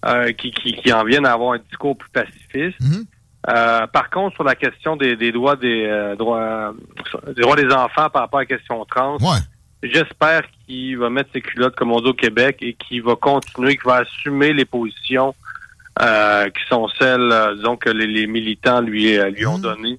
euh, 0.04 0.32
qui, 0.32 0.50
qui, 0.50 0.92
en 0.92 1.04
viennent 1.04 1.26
à 1.26 1.32
avoir 1.32 1.52
un 1.52 1.58
discours 1.58 1.96
plus 1.96 2.10
pacifiste. 2.10 2.80
Mhm. 2.80 3.04
Euh, 3.48 3.86
par 3.86 4.10
contre, 4.10 4.34
sur 4.34 4.44
la 4.44 4.54
question 4.54 4.96
des, 4.96 5.16
des 5.16 5.32
droits 5.32 5.56
des 5.56 6.14
droits 6.18 6.74
des 7.26 7.42
droits 7.42 7.56
des 7.56 7.72
enfants 7.72 8.10
par 8.10 8.22
rapport 8.22 8.40
à 8.40 8.42
la 8.42 8.46
question 8.46 8.84
trans, 8.86 9.18
j'espère 9.82 10.42
qu'il 10.66 10.98
va 10.98 11.10
mettre 11.10 11.30
ses 11.32 11.40
culottes 11.40 11.76
comme 11.76 11.92
on 11.92 12.00
dit 12.00 12.08
au 12.08 12.14
Québec 12.14 12.58
et 12.60 12.74
qu'il 12.74 13.02
va 13.02 13.14
continuer, 13.14 13.76
qu'il 13.76 13.86
va 13.86 13.98
assumer 13.98 14.52
les 14.52 14.64
positions 14.64 15.34
qui 15.98 16.68
sont 16.68 16.88
celles, 16.98 17.32
disons 17.56 17.76
que 17.76 17.90
les, 17.90 18.26
militants 18.26 18.80
lui 18.80 19.16
lui 19.16 19.46
ont 19.46 19.58
mhm. 19.58 19.62
données 19.62 19.98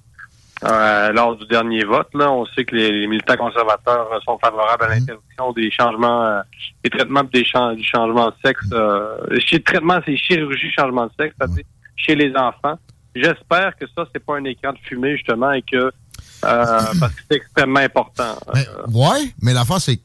euh, 0.64 1.12
lors 1.12 1.36
du 1.36 1.46
dernier 1.46 1.84
vote. 1.84 2.08
Là, 2.14 2.32
on 2.32 2.44
sait 2.46 2.64
que 2.64 2.74
les, 2.74 3.06
militants 3.06 3.36
conservateurs 3.36 4.08
sont 4.24 4.38
favorables 4.38 4.84
à 4.84 4.88
mhm. 4.88 4.94
l'interdiction 4.94 5.52
des 5.52 5.70
changements, 5.70 6.24
euh, 6.24 6.40
des 6.82 6.90
traitements 6.90 7.22
des 7.22 7.44
du 7.76 7.84
changement 7.84 8.26
de 8.28 8.34
sexe. 8.44 8.66
Euh, 8.72 9.18
chez 9.38 9.62
traitement, 9.62 10.00
c'est 10.04 10.16
chirurgie 10.16 10.70
changement 10.76 11.06
de 11.06 11.12
sexe, 11.18 11.34
c'est-à-dire 11.38 11.64
chez 11.96 12.16
les 12.16 12.32
enfants. 12.36 12.78
J'espère 13.14 13.76
que 13.76 13.86
ça, 13.96 14.04
c'est 14.12 14.24
pas 14.24 14.36
un 14.36 14.44
écran 14.44 14.72
de 14.72 14.78
fumée 14.78 15.16
justement 15.16 15.52
et 15.52 15.62
que 15.62 15.92
parce 16.40 17.14
que 17.14 17.22
c'est 17.30 17.36
extrêmement 17.36 17.80
important. 17.80 18.36
Mais, 18.54 18.66
ouais, 18.92 19.32
mais 19.42 19.52
l'affaire 19.52 19.80
c'est 19.80 19.96
que 19.96 20.02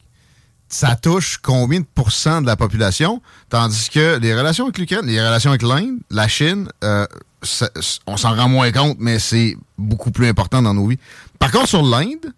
ça 0.67 0.95
touche 0.95 1.37
combien 1.37 1.81
de 1.81 1.85
pourcents 1.85 2.41
de 2.41 2.47
la 2.47 2.55
population, 2.55 3.21
tandis 3.49 3.89
que 3.89 4.17
les 4.19 4.35
relations 4.35 4.65
avec 4.65 4.79
l'Ukraine, 4.79 5.05
les 5.05 5.21
relations 5.21 5.51
avec 5.51 5.61
l'Inde, 5.61 5.99
la 6.09 6.27
Chine, 6.27 6.67
on 8.07 8.17
s'en 8.17 8.35
rend 8.35 8.49
moins 8.49 8.71
compte, 8.71 8.97
mais 8.99 9.19
c'est 9.19 9.55
beaucoup 9.77 10.11
plus 10.11 10.27
important 10.27 10.61
dans 10.61 10.73
nos 10.73 10.87
vies. 10.87 10.99
Par 11.39 11.51
contre, 11.51 11.67
sur 11.67 11.83
l'Inde, 11.83 12.33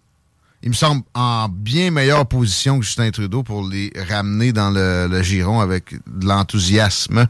il 0.62 0.70
me 0.70 0.74
semble 0.74 1.02
en 1.14 1.48
bien 1.48 1.90
meilleure 1.90 2.26
position 2.26 2.78
que 2.78 2.84
Justin 2.84 3.10
Trudeau 3.10 3.42
pour 3.42 3.62
les 3.68 3.92
ramener 4.08 4.52
dans 4.52 4.70
le, 4.70 5.22
giron 5.22 5.60
avec 5.60 5.92
de 6.06 6.26
l'enthousiasme. 6.26 7.26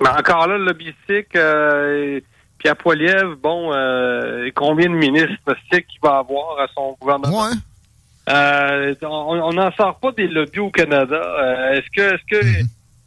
Mais 0.00 0.08
encore 0.08 0.48
là, 0.48 0.58
le 0.58 0.64
lobbyistique, 0.64 1.36
euh, 1.36 2.20
Pierre 2.58 2.76
Poilievre, 2.76 3.36
bon, 3.36 3.72
euh, 3.72 4.48
combien 4.54 4.88
de 4.88 4.96
ministres 4.96 5.54
qu'il 5.70 6.00
va 6.02 6.18
avoir 6.18 6.58
à 6.58 6.66
son 6.74 6.96
gouvernement? 7.00 7.44
Ouais. 7.44 7.54
Euh, 8.30 8.94
on 9.02 9.52
n'en 9.52 9.70
sort 9.72 9.98
pas 10.00 10.12
des 10.12 10.28
lobbies 10.28 10.60
au 10.60 10.70
Canada. 10.70 11.14
Euh, 11.14 11.72
est-ce 11.74 11.90
que, 11.94 12.14
est-ce 12.14 12.24
que 12.30 12.44
mhm. 12.44 12.66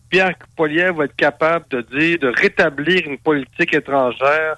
Pierre 0.10 0.36
Poilievre 0.56 0.98
va 0.98 1.06
être 1.06 1.16
capable 1.16 1.66
de 1.70 1.82
dire, 1.82 2.20
de 2.20 2.28
rétablir 2.28 3.06
une 3.06 3.18
politique 3.18 3.74
étrangère 3.74 4.58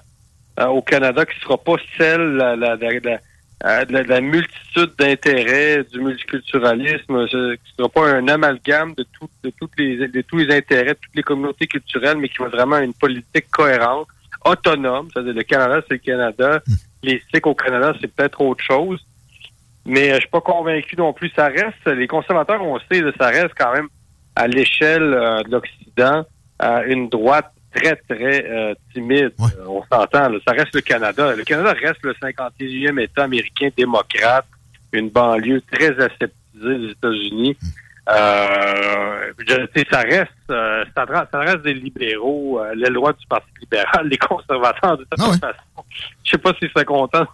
euh, 0.58 0.66
au 0.66 0.82
Canada 0.82 1.24
qui 1.24 1.38
sera 1.40 1.58
pas 1.58 1.76
celle 1.96 2.36
la, 2.36 2.56
la, 2.56 2.76
la, 2.76 4.02
la 4.02 4.20
multitude 4.20 4.92
d'intérêts, 4.98 5.84
du 5.84 6.00
multiculturalisme, 6.00 7.26
ce, 7.28 7.54
qui 7.54 7.72
sera 7.76 7.88
pas 7.88 8.10
un 8.10 8.28
amalgame 8.28 8.94
de, 8.94 9.04
tout, 9.18 9.28
de, 9.42 9.50
toutes 9.50 9.72
les, 9.78 10.08
de 10.08 10.20
tous 10.22 10.38
les 10.38 10.54
intérêts 10.54 10.94
de 10.94 10.98
toutes 11.00 11.16
les 11.16 11.22
communautés 11.22 11.66
culturelles, 11.66 12.18
mais 12.18 12.28
qui 12.28 12.38
va 12.38 12.48
vraiment 12.48 12.78
une 12.78 12.94
politique 12.94 13.50
cohérente, 13.50 14.08
autonome. 14.44 15.08
C'est-à-dire 15.12 15.34
le 15.34 15.42
Canada, 15.42 15.82
c'est 15.86 15.94
le 15.94 15.98
Canada. 15.98 16.62
Mhm. 16.66 16.76
Les 17.02 17.22
Sikhs 17.32 17.46
au 17.46 17.54
Canada, 17.54 17.94
c'est 18.00 18.12
peut-être 18.12 18.40
autre 18.40 18.62
chose. 18.62 19.04
Mais 19.86 20.10
euh, 20.10 20.14
je 20.14 20.20
suis 20.20 20.30
pas 20.30 20.40
convaincu 20.40 20.96
non 20.96 21.12
plus. 21.12 21.30
Ça 21.34 21.46
reste, 21.46 21.86
les 21.86 22.06
conservateurs, 22.06 22.62
on 22.62 22.78
sait, 22.78 23.02
ça 23.18 23.28
reste 23.28 23.54
quand 23.56 23.72
même 23.72 23.88
à 24.40 24.46
l'échelle 24.46 25.12
euh, 25.12 25.42
de 25.42 25.50
l'Occident 25.50 26.24
une 26.88 27.08
droite 27.08 27.52
très, 27.74 27.96
très 27.96 28.44
euh, 28.46 28.74
timide. 28.92 29.32
on 29.66 29.82
s'entend, 29.90 30.30
ça 30.46 30.52
reste 30.52 30.74
le 30.74 30.80
Canada. 30.80 31.34
Le 31.34 31.44
Canada 31.44 31.72
reste 31.72 32.02
le 32.02 32.12
51e 32.14 33.00
État 33.02 33.24
américain 33.24 33.68
démocrate, 33.76 34.46
une 34.92 35.08
banlieue 35.08 35.62
très 35.72 35.90
aseptisée 35.98 36.78
des 36.78 36.90
États-Unis. 36.90 37.56
Hmm. 37.62 37.66
Euh, 38.10 39.32
ça 39.90 40.00
reste, 40.00 40.30
euh, 40.50 40.84
ça, 40.94 41.38
reste 41.38 41.62
des 41.62 41.74
libéraux, 41.74 42.60
euh, 42.60 42.74
l'aile 42.74 42.94
droite 42.94 43.16
du 43.18 43.26
Parti 43.26 43.46
libéral, 43.60 44.08
les 44.10 44.18
conservateurs 44.18 44.98
de 44.98 45.04
toute 45.04 45.20
ah 45.20 45.32
façon. 45.32 45.84
Je 46.24 46.30
sais 46.30 46.38
pas 46.38 46.52
s'ils 46.58 46.70
seraient 46.70 46.84
contents. 46.84 47.26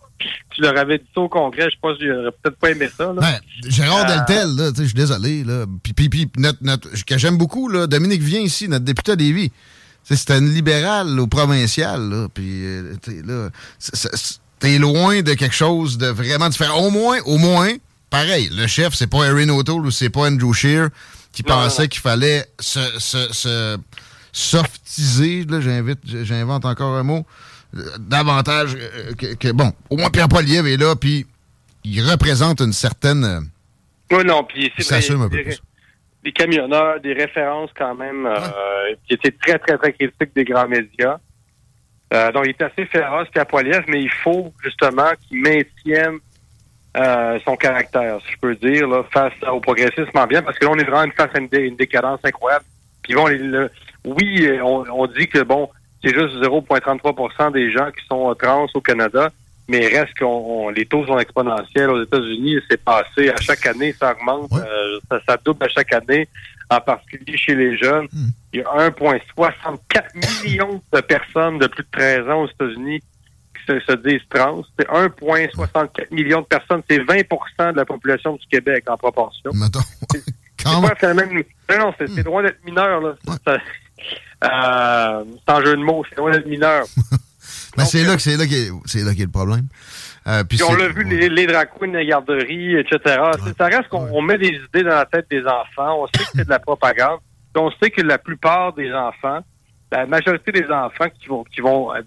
Tu 0.50 0.62
leur 0.62 0.76
avais 0.78 0.98
dit 0.98 1.06
ça 1.14 1.20
au 1.20 1.28
Congrès, 1.28 1.64
je 1.64 1.70
sais 1.70 1.80
pas 1.80 1.94
si 1.98 2.06
j'aurais 2.06 2.30
peut-être 2.42 2.58
pas 2.58 2.70
aimé 2.70 2.88
ça. 2.94 3.12
Là. 3.12 3.20
Ben, 3.20 3.70
Gérard 3.70 4.06
Deltel, 4.06 4.56
là, 4.56 4.70
je 4.76 4.84
suis 4.84 4.94
désolé. 4.94 5.44
Là. 5.44 5.64
Puis, 5.82 6.08
puis, 6.08 6.30
notre, 6.38 6.58
notre, 6.62 6.88
que 7.04 7.18
j'aime 7.18 7.38
beaucoup, 7.38 7.68
là, 7.68 7.86
Dominique 7.86 8.22
vient 8.22 8.40
ici, 8.40 8.68
notre 8.68 8.84
député 8.84 9.12
à 9.12 9.16
Lévis. 9.16 9.52
C'était 10.04 10.38
une 10.38 10.50
libérale 10.50 11.18
au 11.18 11.26
provincial. 11.26 12.00
Là, 12.00 12.28
puis 12.32 12.62
là, 13.24 13.48
t'es 14.58 14.78
loin 14.78 15.22
de 15.22 15.34
quelque 15.34 15.54
chose 15.54 15.98
de 15.98 16.06
vraiment 16.06 16.48
différent. 16.48 16.78
Au 16.86 16.90
moins, 16.90 17.18
au 17.26 17.38
moins, 17.38 17.72
pareil, 18.24 18.48
le 18.52 18.66
chef, 18.66 18.94
c'est 18.94 19.06
pas 19.10 19.24
Erin 19.26 19.48
O'Toole 19.50 19.86
ou 19.86 19.90
c'est 19.90 20.10
pas 20.10 20.22
Andrew 20.28 20.52
Shear 20.54 20.88
qui 21.32 21.42
Non, 21.42 21.54
pensait 21.56 21.88
qu'il 21.88 22.00
fallait 22.00 22.46
se, 22.58 22.80
se, 22.98 23.32
se 23.32 23.76
softiser, 24.32 25.44
là, 25.44 25.60
j'invite, 25.60 25.98
j'invente 26.04 26.64
encore 26.64 26.94
un 26.96 27.02
mot, 27.02 27.26
euh, 27.76 27.82
davantage 27.98 28.74
euh, 28.76 29.12
que, 29.14 29.34
que- 29.34 29.52
bon, 29.52 29.72
au 29.90 29.96
moins 29.96 30.10
Pierre 30.10 30.28
Poilievre 30.28 30.66
est 30.66 30.76
là, 30.78 30.94
puis 30.96 31.26
il 31.84 32.00
représente 32.02 32.60
une 32.60 32.72
certaine... 32.72 33.24
euh, 33.24 33.40
Oui, 34.16 34.24
non, 34.24 34.44
puis 34.44 34.66
il 34.66 34.70
c'est 34.78 34.82
s'assume 34.84 35.22
un 35.22 35.28
peu 35.28 35.36
des, 35.36 35.42
plus. 35.44 35.60
des 36.24 36.32
camionneurs, 36.32 37.00
des 37.00 37.12
références 37.12 37.70
quand 37.76 37.94
même, 37.94 38.24
euh, 38.26 38.94
qui 39.06 39.14
étaient 39.14 39.30
très, 39.32 39.58
très, 39.58 39.76
très 39.78 39.92
critiques 39.92 40.34
des 40.34 40.44
grands 40.44 40.68
médias. 40.68 41.18
Euh, 42.14 42.30
donc, 42.32 42.44
il 42.46 42.50
est 42.50 42.62
assez 42.62 42.86
féroce, 42.86 43.28
Pierre 43.32 43.46
Poilievre, 43.46 43.84
mais 43.88 44.00
il 44.02 44.10
faut 44.22 44.54
justement 44.62 45.10
qu'il 45.28 45.40
maintienne 45.42 46.18
euh, 46.96 47.38
son 47.44 47.56
caractère, 47.56 48.18
si 48.26 48.32
je 48.32 48.38
peux 48.38 48.54
dire, 48.56 48.88
là, 48.88 49.02
face 49.12 49.32
au 49.52 49.60
progressisme 49.60 50.10
ambiant, 50.16 50.42
parce 50.42 50.58
que 50.58 50.64
là, 50.64 50.70
on 50.74 50.78
est 50.78 50.84
vraiment 50.84 51.10
face 51.16 51.30
à 51.34 51.38
une, 51.38 51.48
dé- 51.48 51.60
une 51.66 51.76
décadence 51.76 52.20
incroyable. 52.24 52.64
Puis 53.02 53.14
bon, 53.14 53.26
les- 53.26 53.38
le- 53.38 53.70
oui, 54.04 54.46
euh, 54.46 54.60
on, 54.62 54.84
on 54.90 55.06
dit 55.06 55.28
que 55.28 55.42
bon, 55.42 55.68
c'est 56.02 56.14
juste 56.14 56.34
0,33% 56.42 57.52
des 57.52 57.70
gens 57.70 57.90
qui 57.90 58.04
sont 58.06 58.30
euh, 58.30 58.34
trans 58.34 58.66
au 58.74 58.80
Canada, 58.80 59.30
mais 59.68 59.86
reste 59.88 60.16
qu'on 60.18 60.26
on- 60.26 60.68
les 60.70 60.86
taux 60.86 61.04
sont 61.06 61.18
exponentiels 61.18 61.90
aux 61.90 62.02
États-Unis. 62.02 62.56
C'est 62.70 62.82
passé 62.82 63.30
à 63.30 63.36
chaque 63.40 63.66
année, 63.66 63.92
ça 63.98 64.12
augmente, 64.12 64.50
Ouais. 64.52 64.60
euh, 64.60 64.98
ça, 65.10 65.20
ça 65.28 65.36
double 65.44 65.64
à 65.64 65.68
chaque 65.68 65.92
année, 65.92 66.28
en 66.70 66.80
particulier 66.80 67.36
chez 67.36 67.54
les 67.54 67.76
jeunes. 67.76 68.06
Hmm. 68.12 68.28
Il 68.52 68.60
y 68.60 68.62
a 68.62 68.88
1,64 68.88 70.44
millions 70.44 70.80
de 70.92 71.00
personnes 71.00 71.58
de 71.58 71.66
plus 71.66 71.82
de 71.82 71.88
13 71.92 72.28
ans 72.28 72.42
aux 72.42 72.48
États-Unis 72.48 73.02
se, 73.66 73.80
se 73.80 73.92
disent 73.96 74.20
trans. 74.30 74.62
C'est 74.78 74.86
1,64 74.88 75.88
millions 76.12 76.40
de 76.40 76.46
personnes. 76.46 76.82
C'est 76.88 76.98
20% 76.98 77.72
de 77.72 77.76
la 77.76 77.84
population 77.84 78.34
du 78.36 78.46
Québec 78.50 78.84
en 78.88 78.96
proportion. 78.96 79.50
Mettons, 79.54 79.80
C'est 80.12 80.22
quand 80.62 80.80
pas 80.82 81.14
même. 81.14 81.42
Non, 81.70 81.78
non, 81.78 81.94
c'est 81.98 82.08
c'est 82.08 82.22
loin 82.24 82.42
d'être 82.42 82.64
mineur. 82.64 83.00
Là. 83.00 83.14
Ça- 83.44 83.58
euh, 84.44 85.24
sans 85.48 85.60
jeu 85.64 85.76
de 85.76 85.82
mots, 85.82 86.04
c'est 86.08 86.16
loin 86.18 86.30
d'être 86.30 86.46
mineur. 86.46 86.84
Mais 87.78 87.84
c'est 87.84 88.04
euh, 88.04 88.08
là 88.08 88.16
que 88.16 88.22
c'est 88.22 88.36
là 88.36 88.46
qui 88.46 88.68
c'est 88.86 89.02
là 89.02 89.14
qui 89.14 89.22
est 89.22 89.26
le 89.26 89.30
problème. 89.30 89.66
Euh, 90.26 90.42
puis 90.44 90.58
Puis 90.58 90.64
on 90.66 90.72
c'est- 90.72 90.78
l'a 90.78 90.88
vu, 90.88 91.04
ouais. 91.04 91.14
les, 91.16 91.28
les 91.28 91.46
drag 91.46 91.68
queens, 91.78 91.92
les 91.92 92.06
garderies, 92.06 92.76
etc. 92.76 92.98
C'est- 93.44 93.56
Ça 93.56 93.66
reste 93.66 93.88
qu'on 93.88 94.08
on 94.12 94.22
met 94.22 94.38
des 94.38 94.48
idées 94.68 94.82
dans 94.82 94.90
la 94.96 95.06
tête 95.06 95.26
des 95.30 95.42
enfants. 95.46 96.02
On 96.02 96.06
sait 96.06 96.24
que 96.24 96.30
c'est 96.36 96.44
de 96.44 96.50
la 96.50 96.58
propagande. 96.58 97.20
On 97.58 97.70
sait 97.82 97.90
que 97.90 98.02
la 98.02 98.18
plupart 98.18 98.74
des 98.74 98.92
enfants, 98.92 99.40
la 99.92 100.06
majorité 100.06 100.52
des 100.52 100.66
enfants 100.70 101.08
qui 101.18 101.28
vont 101.28 101.44
qui 101.44 101.60
vont 101.60 101.92
euh, 101.92 101.98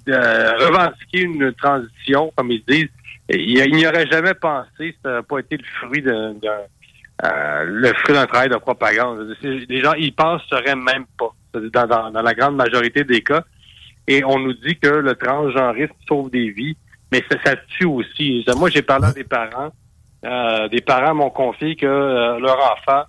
revendiquer 0.58 1.22
une 1.22 1.54
transition, 1.54 2.32
comme 2.36 2.52
ils 2.52 2.63
disent, 2.68 2.89
ils 3.30 3.74
n'y 3.74 3.88
auraient 3.88 4.08
jamais 4.08 4.34
pensé, 4.34 4.96
ça 5.04 5.12
n'a 5.12 5.24
pas 5.24 5.39
été 5.39 5.58
le 5.58 5.63
fruit 5.80 6.02
d'un 6.02 6.36
euh, 7.24 7.63
le 7.65 7.94
fruit 7.96 8.15
d'un 8.15 8.26
travail 8.28 8.50
de 8.50 8.56
propagande. 8.56 9.36
Les 9.42 9.82
gens 9.82 9.94
y 9.94 10.12
penseraient 10.12 10.76
même 10.76 11.06
pas, 11.18 11.34
dans, 11.54 11.88
dans, 11.88 12.12
dans 12.12 12.22
la 12.22 12.34
grande 12.34 12.56
majorité 12.56 13.04
des 13.04 13.22
cas. 13.22 13.44
Et 14.08 14.24
on 14.24 14.39
nous 14.39 14.54
dit 14.54 14.78
que 14.78 14.88
le 14.88 15.15
transgenrisme 15.15 15.94
sauve 16.08 16.32
des 16.32 16.50
vies, 16.50 16.76
mais 17.12 17.24
ça, 17.30 17.38
ça 17.44 17.56
tue 17.78 17.86
aussi. 17.86 18.44
Moi, 18.58 18.70
j'ai 18.70 18.82
parlé 18.82 19.08
à 19.08 19.12
des 19.12 19.24
parents. 19.24 19.72
Euh, 20.26 20.68
des 20.68 20.82
parents 20.82 21.13
m'ont 21.13 21.30
confié 21.30 21.76
que 21.76 21.86
euh, 21.86 22.39
leur 22.39 22.58
enfant 22.58 23.04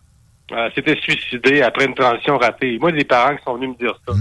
euh, 0.52 0.70
s'était 0.74 0.96
suicidé 1.00 1.62
après 1.62 1.86
une 1.86 1.94
transition 1.94 2.36
ratée. 2.38 2.78
Moi, 2.78 2.92
des 2.92 3.04
parents 3.04 3.34
qui 3.36 3.42
sont 3.44 3.54
venus 3.54 3.70
me 3.70 3.74
dire 3.76 3.98
ça. 4.06 4.12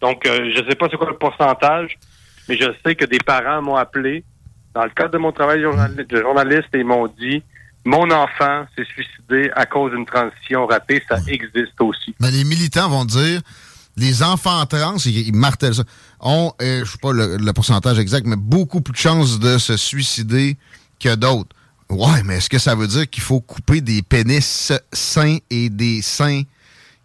Donc, 0.00 0.26
euh, 0.26 0.50
je 0.54 0.64
sais 0.68 0.76
pas 0.76 0.86
c'est 0.90 0.96
quoi 0.96 1.10
le 1.10 1.18
pourcentage, 1.18 1.98
mais 2.48 2.56
je 2.56 2.72
sais 2.84 2.94
que 2.94 3.04
des 3.04 3.18
parents 3.18 3.62
m'ont 3.62 3.76
appelé 3.76 4.24
dans 4.74 4.84
le 4.84 4.90
cadre 4.90 5.10
de 5.10 5.18
mon 5.18 5.32
travail 5.32 5.58
de 5.58 5.64
journali- 5.64 6.06
de 6.06 6.20
journaliste 6.20 6.74
et 6.74 6.84
m'ont 6.84 7.06
dit 7.08 7.42
mon 7.84 8.10
enfant 8.10 8.66
s'est 8.76 8.84
suicidé 8.84 9.50
à 9.54 9.66
cause 9.66 9.92
d'une 9.92 10.06
transition 10.06 10.66
ratée. 10.66 11.02
Ça 11.08 11.16
existe 11.26 11.80
aussi. 11.80 12.14
Mais 12.20 12.30
les 12.30 12.44
militants 12.44 12.88
vont 12.88 13.04
dire 13.04 13.40
les 13.96 14.22
enfants 14.22 14.64
trans, 14.66 14.96
ils, 15.04 15.34
martèlent 15.34 15.74
ça, 15.74 15.82
ont, 16.20 16.52
euh, 16.62 16.84
je 16.84 16.90
sais 16.90 16.98
pas 16.98 17.12
le, 17.12 17.36
le 17.36 17.52
pourcentage 17.52 17.98
exact, 17.98 18.26
mais 18.26 18.36
beaucoup 18.36 18.80
plus 18.80 18.92
de 18.92 18.98
chances 18.98 19.38
de 19.38 19.58
se 19.58 19.76
suicider 19.76 20.56
que 20.98 21.14
d'autres. 21.14 21.54
Ouais, 21.90 22.22
mais 22.24 22.36
est-ce 22.36 22.48
que 22.48 22.58
ça 22.58 22.74
veut 22.74 22.86
dire 22.86 23.10
qu'il 23.10 23.22
faut 23.22 23.40
couper 23.40 23.80
des 23.80 24.00
pénis 24.02 24.72
sains 24.92 25.38
et 25.50 25.68
des 25.68 26.02
seins 26.02 26.42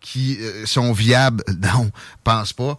qui 0.05 0.37
euh, 0.39 0.65
sont 0.65 0.93
viables? 0.93 1.43
Non, 1.61 1.91
pense 2.23 2.53
pas. 2.53 2.77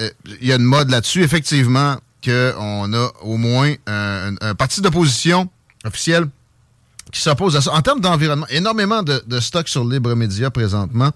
Euh, 0.00 0.10
Il 0.40 0.46
y 0.46 0.52
a 0.52 0.56
une 0.56 0.62
mode 0.62 0.90
là-dessus, 0.90 1.22
effectivement, 1.24 1.96
qu'on 2.24 2.92
a 2.92 3.12
au 3.22 3.36
moins 3.36 3.72
un, 3.86 4.54
parti 4.54 4.80
d'opposition 4.80 5.48
officiel 5.84 6.26
qui 7.12 7.20
s'oppose 7.20 7.56
à 7.56 7.60
ça. 7.62 7.72
En 7.72 7.80
termes 7.82 8.00
d'environnement, 8.00 8.46
énormément 8.50 9.02
de, 9.02 9.40
stocks 9.40 9.68
sur 9.68 9.84
Libre 9.84 10.14
Média 10.14 10.50
présentement, 10.50 11.12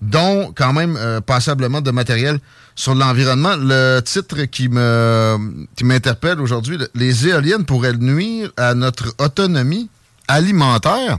dont 0.00 0.52
quand 0.54 0.72
même 0.74 0.96
euh, 0.96 1.20
passablement 1.20 1.80
de 1.80 1.90
matériel 1.90 2.38
sur 2.76 2.94
l'environnement. 2.94 3.56
Le 3.56 4.00
titre 4.00 4.42
qui 4.44 4.68
me 4.68 5.66
qui 5.76 5.84
m'interpelle 5.84 6.40
aujourd'hui, 6.40 6.76
le- 6.76 6.90
les 6.94 7.26
éoliennes 7.28 7.64
pourraient 7.64 7.94
nuire 7.94 8.50
à 8.56 8.74
notre 8.74 9.14
autonomie 9.18 9.88
alimentaire. 10.28 11.18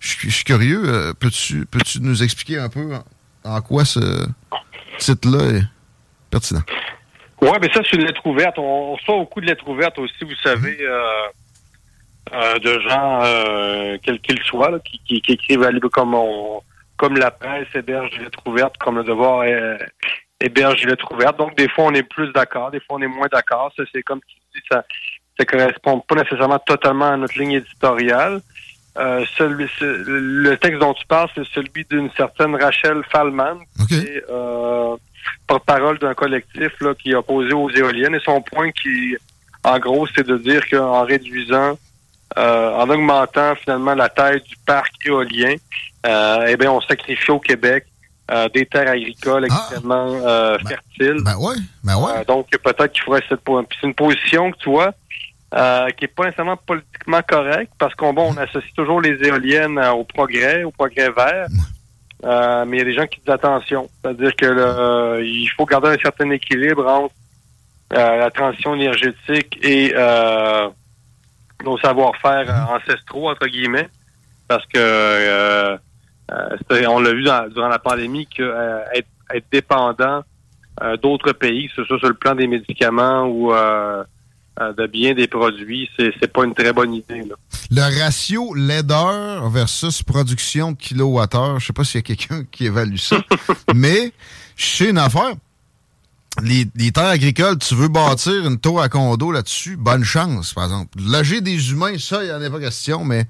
Je 0.00 0.28
suis- 0.30 0.44
curieux. 0.44 0.82
euh, 0.84 1.12
Peux-tu 1.18 1.66
peux-tu 1.66 2.00
nous 2.00 2.22
expliquer 2.22 2.58
un 2.58 2.68
peu 2.68 2.94
en, 2.94 3.04
en 3.56 3.60
quoi 3.60 3.84
ce 3.84 4.00
titre-là 4.98 5.58
est 5.58 5.62
pertinent? 6.30 6.62
Oui, 7.42 7.50
mais 7.60 7.68
ça, 7.72 7.80
c'est 7.88 7.96
une 7.96 8.04
lettre 8.06 8.26
ouverte. 8.26 8.58
On, 8.58 8.62
on 8.62 8.94
reçoit 8.94 9.16
beaucoup 9.16 9.40
de 9.40 9.46
lettres 9.46 9.66
ouvertes 9.68 9.98
aussi, 9.98 10.24
vous 10.24 10.34
savez, 10.42 10.78
euh, 10.80 11.02
euh, 12.34 12.58
de 12.58 12.80
gens, 12.80 13.98
quels 14.02 14.20
qu'ils 14.20 14.42
soient, 14.42 14.70
là, 14.70 14.78
qui, 14.80 15.00
qui, 15.06 15.20
qui 15.22 15.32
écrivent 15.32 15.62
à 15.62 15.70
libre 15.70 15.88
comme 15.88 16.14
on, 16.14 16.62
comme 16.96 17.16
la 17.16 17.30
presse 17.30 17.68
héberge 17.74 18.10
des 18.16 18.24
lettres 18.24 18.46
ouvertes, 18.46 18.76
comme 18.78 18.96
le 18.98 19.04
devoir 19.04 19.44
héberge 20.40 20.80
des 20.82 20.88
lettres 20.90 21.10
ouvertes. 21.12 21.38
Donc, 21.38 21.56
des 21.56 21.68
fois, 21.68 21.84
on 21.84 21.94
est 21.94 22.02
plus 22.02 22.30
d'accord, 22.32 22.70
des 22.70 22.80
fois, 22.80 22.96
on 22.98 23.02
est 23.02 23.06
moins 23.06 23.28
d'accord. 23.32 23.72
Ça, 23.76 23.82
c'est 23.92 24.02
comme 24.02 24.20
tu 24.26 24.36
dis, 24.54 24.62
ça 24.70 24.84
ça 25.38 25.46
correspond 25.46 26.00
pas 26.00 26.16
nécessairement 26.16 26.58
totalement 26.58 27.06
à 27.12 27.16
notre 27.16 27.38
ligne 27.38 27.52
éditoriale. 27.52 28.42
Euh, 28.98 29.24
celui, 29.38 29.68
ce- 29.78 29.84
le 30.06 30.56
texte 30.56 30.80
dont 30.80 30.94
tu 30.94 31.06
parles, 31.06 31.28
c'est 31.34 31.46
celui 31.54 31.84
d'une 31.90 32.10
certaine 32.16 32.54
Rachel 32.56 33.02
Fallman, 33.10 33.58
OK. 33.80 33.86
qui 33.88 33.94
est 33.94 34.24
euh, 34.30 34.96
porte-parole 35.46 35.98
d'un 35.98 36.14
collectif 36.14 36.72
là, 36.80 36.94
qui 36.94 37.12
est 37.12 37.14
opposé 37.14 37.52
aux 37.52 37.70
éoliennes. 37.70 38.14
Et 38.16 38.20
son 38.24 38.40
point, 38.42 38.70
qui, 38.72 39.16
en 39.64 39.78
gros, 39.78 40.06
c'est 40.14 40.26
de 40.26 40.36
dire 40.38 40.68
qu'en 40.68 41.04
réduisant, 41.04 41.78
euh, 42.38 42.74
en 42.74 42.88
augmentant 42.90 43.54
finalement 43.56 43.94
la 43.94 44.08
taille 44.08 44.40
du 44.42 44.56
parc 44.66 44.92
éolien, 45.04 45.54
euh, 46.06 46.46
eh 46.48 46.56
bien, 46.56 46.70
on 46.72 46.80
sacrifie 46.80 47.30
au 47.30 47.38
Québec 47.40 47.86
euh, 48.32 48.48
des 48.48 48.64
terres 48.66 48.88
agricoles 48.90 49.46
Ah. 49.50 49.54
extrêmement 49.54 50.06
euh, 50.24 50.56
Ben, 50.58 50.68
fertiles. 50.68 51.22
Ben 51.24 51.36
ouais, 51.36 51.56
ben 51.84 51.96
ouais. 51.96 52.12
Euh, 52.18 52.24
donc, 52.24 52.48
peut-être 52.50 52.92
qu'il 52.92 53.02
faudrait 53.02 53.22
cette 53.28 53.40
c'est 53.80 53.86
une 53.86 53.94
position 53.94 54.50
que 54.52 54.58
tu 54.58 54.70
vois 54.70 54.92
euh, 55.54 55.88
qui 55.90 56.04
est 56.04 56.08
pas 56.08 56.24
nécessairement 56.26 56.56
politiquement 56.56 57.20
correcte 57.26 57.72
parce 57.78 57.94
qu'on 57.94 58.12
bon, 58.12 58.32
on 58.32 58.36
associe 58.36 58.72
toujours 58.74 59.00
les 59.00 59.16
éoliennes 59.26 59.78
euh, 59.78 59.90
au 59.92 60.04
progrès, 60.04 60.62
au 60.64 60.70
progrès 60.70 61.10
vert. 61.10 61.46
Euh, 62.24 62.64
mais 62.66 62.76
il 62.76 62.80
y 62.80 62.82
a 62.82 62.84
des 62.84 62.92
gens 62.94 63.06
qui 63.06 63.18
disent 63.20 63.32
attention, 63.34 63.88
c'est-à-dire 64.02 64.36
que 64.36 64.46
le- 64.46 65.24
il 65.24 65.48
faut 65.56 65.64
garder 65.64 65.88
un 65.88 65.98
certain 65.98 66.28
équilibre 66.30 66.86
entre 66.86 67.14
euh, 67.94 68.16
la 68.18 68.30
transition 68.30 68.74
énergétique 68.74 69.58
et 69.64 69.92
euh, 69.96 70.68
nos 71.64 71.78
savoir-faire 71.78 72.68
ancestraux 72.70 73.30
entre 73.30 73.46
guillemets, 73.46 73.88
parce 74.48 74.64
que 74.66 74.78
euh, 74.78 75.76
on 76.88 77.00
l'a 77.00 77.12
vu 77.12 77.22
dans- 77.24 77.48
durant 77.48 77.68
la 77.68 77.78
pandémie 77.78 78.26
que 78.26 78.42
être, 78.94 79.08
être 79.34 79.46
dépendant 79.50 80.22
d'autres 81.02 81.32
pays, 81.32 81.68
que 81.68 81.74
ce 81.76 81.84
soit 81.84 81.98
sur 81.98 82.08
le 82.08 82.14
plan 82.14 82.34
des 82.34 82.46
médicaments 82.46 83.24
ou 83.24 83.52
de 84.58 84.86
bien 84.86 85.14
des 85.14 85.26
produits, 85.28 85.88
c'est 85.98 86.12
c'est 86.20 86.32
pas 86.32 86.44
une 86.44 86.54
très 86.54 86.72
bonne 86.72 86.92
idée. 86.94 87.22
Là. 87.22 87.34
Le 87.70 88.02
ratio 88.02 88.52
laideur 88.54 89.48
versus 89.48 90.02
production 90.02 90.72
de 90.72 90.76
kilowattheure, 90.76 91.60
je 91.60 91.66
sais 91.66 91.72
pas 91.72 91.84
s'il 91.84 91.96
y 91.96 91.98
a 91.98 92.02
quelqu'un 92.02 92.44
qui 92.50 92.66
évalue 92.66 92.96
ça, 92.96 93.16
mais 93.74 94.12
je 94.56 94.66
sais 94.66 94.90
une 94.90 94.98
affaire. 94.98 95.32
Les, 96.42 96.66
les 96.76 96.92
terres 96.92 97.06
agricoles, 97.06 97.58
tu 97.58 97.74
veux 97.74 97.88
bâtir 97.88 98.46
une 98.46 98.58
tour 98.58 98.80
à 98.80 98.88
condo 98.88 99.32
là-dessus, 99.32 99.76
bonne 99.76 100.04
chance, 100.04 100.54
par 100.54 100.64
exemple. 100.64 100.98
Loger 101.00 101.40
des 101.40 101.72
humains, 101.72 101.98
ça, 101.98 102.22
il 102.22 102.26
n'y 102.26 102.32
en 102.32 102.40
a 102.40 102.48
pas 102.48 102.60
question, 102.60 103.04
mais 103.04 103.26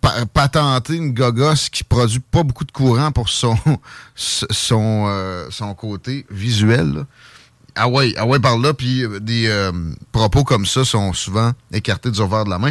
pa- 0.00 0.26
patenter 0.26 0.96
une 0.96 1.12
gogosse 1.14 1.68
qui 1.68 1.84
produit 1.84 2.18
pas 2.20 2.42
beaucoup 2.42 2.64
de 2.64 2.72
courant 2.72 3.12
pour 3.12 3.28
son, 3.28 3.56
son, 4.16 5.04
euh, 5.08 5.46
son 5.50 5.72
côté 5.74 6.26
visuel, 6.30 6.92
là. 6.92 7.06
Ah 7.78 7.88
ouais, 7.88 8.12
ah 8.16 8.26
ouais, 8.26 8.40
par 8.40 8.58
là, 8.58 8.74
puis 8.74 9.04
euh, 9.04 9.20
des 9.20 9.46
euh, 9.48 9.70
propos 10.12 10.44
comme 10.44 10.66
ça 10.66 10.84
sont 10.84 11.12
souvent 11.12 11.52
écartés 11.72 12.10
du 12.10 12.20
revers 12.20 12.44
de 12.44 12.50
la 12.50 12.58
main. 12.58 12.70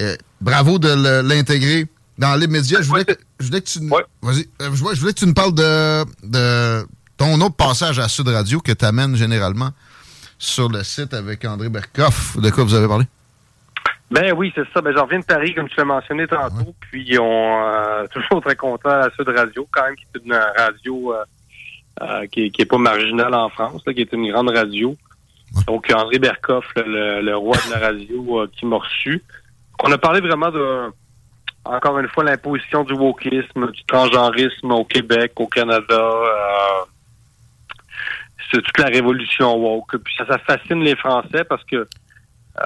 Euh, 0.00 0.16
bravo 0.40 0.78
de 0.78 1.22
l'intégrer 1.22 1.86
dans 2.16 2.34
les 2.34 2.46
médias. 2.46 2.80
Je 2.80 2.88
voulais, 2.88 3.04
que, 3.04 3.12
je 3.40 3.46
voulais 3.46 3.60
que 3.60 3.68
tu 3.68 3.78
Ouais. 3.80 4.04
vas-y, 4.22 4.48
je 4.60 4.68
voulais, 4.68 4.94
je 4.96 5.04
que 5.04 5.10
tu 5.10 5.26
nous 5.26 5.34
parles 5.34 5.54
de, 5.54 6.04
de 6.24 6.86
ton 7.16 7.40
autre 7.40 7.56
passage 7.56 7.98
à 7.98 8.08
Sud 8.08 8.28
Radio 8.28 8.60
que 8.60 8.72
tu 8.72 8.84
amènes 8.84 9.16
généralement 9.16 9.70
sur 10.38 10.68
le 10.68 10.82
site 10.84 11.14
avec 11.14 11.44
André 11.44 11.68
Berkoff. 11.68 12.36
De 12.38 12.48
quoi 12.50 12.64
vous 12.64 12.74
avez 12.74 12.88
parlé? 12.88 13.04
Ben 14.10 14.32
oui, 14.34 14.52
c'est 14.54 14.66
ça. 14.72 14.80
Ben, 14.80 14.94
j'en 14.96 15.04
reviens 15.04 15.18
de 15.18 15.24
Paris, 15.24 15.54
comme 15.54 15.68
tu 15.68 15.76
l'as 15.76 15.84
mentionné 15.84 16.26
tantôt. 16.26 16.74
Puis 16.80 17.18
on 17.18 17.62
euh, 17.62 18.06
toujours 18.12 18.42
très 18.42 18.56
content 18.56 18.88
à 18.90 19.10
Sud 19.10 19.28
Radio, 19.28 19.68
quand 19.70 19.84
même, 19.84 19.96
qui 19.96 20.04
est 20.14 20.20
une 20.24 20.34
radio 20.34 21.12
euh, 21.12 21.24
euh, 22.00 22.26
qui, 22.26 22.50
qui 22.50 22.62
est 22.62 22.66
pas 22.66 22.78
marginale 22.78 23.34
en 23.34 23.48
France, 23.48 23.82
qui 23.84 24.00
est 24.00 24.12
une 24.12 24.30
grande 24.30 24.50
radio. 24.50 24.96
Donc 25.66 25.90
André 25.94 26.18
Berkoff, 26.18 26.66
le, 26.76 27.34
roi 27.34 27.56
de 27.66 27.72
la 27.72 27.78
radio, 27.78 28.46
qui 28.52 28.66
m'a 28.66 28.76
reçu. 28.76 29.22
On 29.82 29.90
a 29.90 29.98
parlé 29.98 30.20
vraiment 30.20 30.50
de 30.50 30.90
encore 31.64 31.98
une 31.98 32.08
fois 32.08 32.24
l'imposition 32.24 32.84
du 32.84 32.94
wokisme, 32.94 33.70
du 33.70 33.84
transgenrisme 33.84 34.70
au 34.72 34.84
Québec, 34.84 35.32
au 35.36 35.46
Canada. 35.46 36.10
c'est 38.50 38.62
toute 38.62 38.78
la 38.78 38.86
révolution 38.86 39.56
woke. 39.56 39.96
Puis 39.98 40.14
ça, 40.16 40.26
ça 40.26 40.38
fascine 40.38 40.80
les 40.80 40.96
Français 40.96 41.44
parce 41.44 41.64
que 41.64 41.86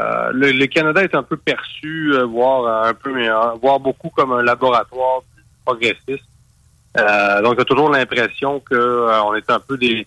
euh, 0.01 0.31
le, 0.33 0.67
Canada 0.67 1.03
est 1.03 1.15
un 1.15 1.23
peu 1.23 1.37
perçu, 1.37 2.13
euh, 2.15 2.25
voire 2.25 2.65
euh, 2.65 2.91
un 2.91 2.95
peu, 2.95 3.13
mais 3.13 3.29
voire 3.61 3.79
beaucoup 3.79 4.11
comme 4.11 4.33
un 4.33 4.43
laboratoire 4.43 5.23
progressiste. 5.65 6.25
Donc, 6.97 7.59
j'ai 7.59 7.65
toujours 7.65 7.91
l'impression 7.91 8.61
que 8.61 9.23
on 9.25 9.35
est 9.35 9.51
un 9.51 9.61
peu 9.61 9.77
des, 9.79 10.07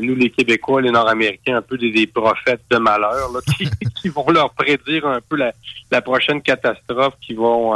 nous 0.00 0.14
les 0.14 0.30
Québécois, 0.30 0.82
les 0.82 0.90
Nord-Américains, 0.90 1.56
un 1.56 1.62
peu 1.62 1.78
des, 1.78 2.06
prophètes 2.06 2.62
de 2.70 2.76
malheur 2.76 3.32
là, 3.32 3.40
qui, 4.00 4.08
vont 4.08 4.30
leur 4.30 4.52
prédire 4.52 5.06
un 5.06 5.20
peu 5.20 5.36
la, 5.36 6.02
prochaine 6.02 6.42
catastrophe 6.42 7.14
qui 7.20 7.34
vont 7.34 7.74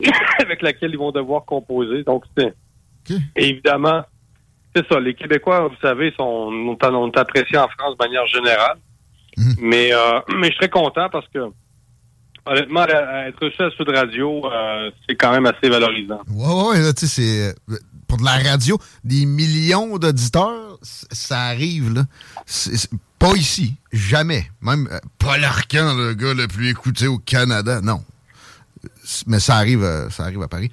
avec 0.40 0.62
laquelle 0.62 0.90
ils 0.92 0.98
vont 0.98 1.12
devoir 1.12 1.44
composer. 1.44 2.02
Donc, 2.02 2.24
c'est 2.36 2.54
évidemment, 3.36 4.04
c'est 4.74 4.86
ça. 4.88 4.98
Les 5.00 5.14
Québécois, 5.14 5.68
vous 5.68 5.76
savez, 5.80 6.12
sont, 6.16 6.24
ont 6.24 7.10
appréciés 7.16 7.58
en 7.58 7.68
France 7.68 7.96
de 7.98 8.04
manière 8.04 8.26
générale. 8.26 8.78
Mhm. 9.36 9.54
Mais, 9.60 9.92
euh, 9.92 10.20
mais 10.36 10.50
je 10.50 10.56
serais 10.56 10.68
content 10.68 11.08
parce 11.10 11.26
que, 11.28 11.50
honnêtement, 12.46 12.84
être 12.84 13.64
à 13.64 13.70
Sud 13.70 13.88
Radio, 13.88 14.46
euh, 14.46 14.90
c'est 15.08 15.16
quand 15.16 15.32
même 15.32 15.46
assez 15.46 15.68
valorisant. 15.68 16.20
Ouais, 16.28 16.68
ouais, 16.70 16.80
là, 16.80 16.92
tu 16.92 17.06
sais, 17.06 17.22
c'est. 17.22 17.48
Euh, 17.72 17.78
pour 18.06 18.18
de 18.18 18.24
la 18.24 18.38
radio, 18.50 18.78
des 19.02 19.26
millions 19.26 19.98
d'auditeurs, 19.98 20.78
ça 20.82 21.40
arrive, 21.40 21.92
là. 21.92 22.04
pas 23.18 23.32
ici, 23.34 23.74
jamais. 23.92 24.48
Même 24.60 24.88
Paul 25.18 25.42
Arcan, 25.42 25.94
le 25.94 26.14
gars 26.14 26.34
le 26.34 26.46
plus 26.46 26.70
écouté 26.70 27.08
au 27.08 27.18
Canada, 27.18 27.80
non. 27.82 28.04
Mais 29.26 29.40
ça 29.40 29.56
arrive, 29.56 29.84
ça 30.10 30.24
arrive 30.24 30.42
à 30.42 30.48
Paris. 30.48 30.70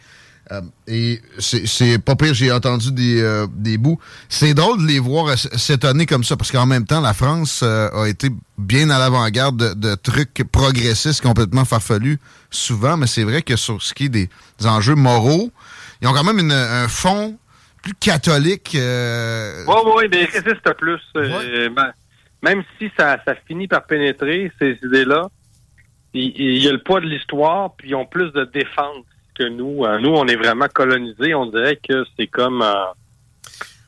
Euh, 0.52 0.62
et 0.88 1.20
c'est 1.40 2.04
pas 2.04 2.16
pire, 2.16 2.34
j'ai 2.34 2.52
entendu 2.52 2.92
des, 2.92 3.22
euh, 3.22 3.48
des 3.54 3.78
bouts. 3.78 4.00
C'est 4.28 4.54
drôle 4.54 4.82
de 4.82 4.88
les 4.88 5.00
voir 5.00 5.38
s'étonner 5.38 6.06
comme 6.06 6.24
ça, 6.24 6.36
parce 6.36 6.52
qu'en 6.52 6.66
même 6.66 6.86
temps, 6.86 7.00
la 7.00 7.14
France 7.14 7.62
euh, 7.64 7.90
a 7.92 8.10
été 8.10 8.28
bien 8.58 8.90
à 8.90 9.00
l'avant-garde 9.00 9.80
de, 9.80 9.96
trucs 9.96 10.44
progressistes 10.52 11.22
complètement 11.22 11.64
farfelus, 11.64 12.20
souvent, 12.50 12.98
mais 12.98 13.08
c'est 13.08 13.24
vrai 13.24 13.42
que 13.42 13.56
sur 13.56 13.82
ce 13.82 13.94
qui 13.94 14.06
est 14.06 14.10
des, 14.10 14.30
enjeux 14.66 14.96
moraux, 14.96 15.52
ils 16.02 16.08
ont 16.08 16.14
quand 16.14 16.24
même 16.24 16.52
un 16.52 16.88
fond 16.88 17.38
plus 17.82 17.94
catholique. 17.94 18.72
Oui, 18.74 19.76
oui, 19.96 20.04
mais 20.12 20.26
résiste 20.26 20.74
plus. 20.78 21.02
Ben, 21.14 21.94
même 22.44 22.64
si 22.78 22.92
ça, 22.98 23.18
ça 23.26 23.36
finit 23.48 23.68
par 23.68 23.86
pénétrer, 23.86 24.52
ces 24.60 24.78
idées-là, 24.84 25.30
il, 26.14 26.34
il 26.36 26.64
y 26.64 26.68
a 26.68 26.72
le 26.72 26.82
poids 26.82 27.00
de 27.00 27.06
l'histoire, 27.06 27.74
puis 27.76 27.90
ils 27.90 27.96
ont 27.96 28.06
plus 28.06 28.32
de 28.34 28.44
défense 28.46 29.06
que 29.42 29.50
nous. 29.50 29.86
Euh, 29.86 30.00
nous, 30.00 30.10
on 30.10 30.26
est 30.28 30.36
vraiment 30.36 30.68
colonisés. 30.68 31.34
On 31.34 31.48
dirait 31.48 31.78
que 31.78 32.06
c'est 32.18 32.28
comme... 32.28 32.62
Euh, 32.62 32.86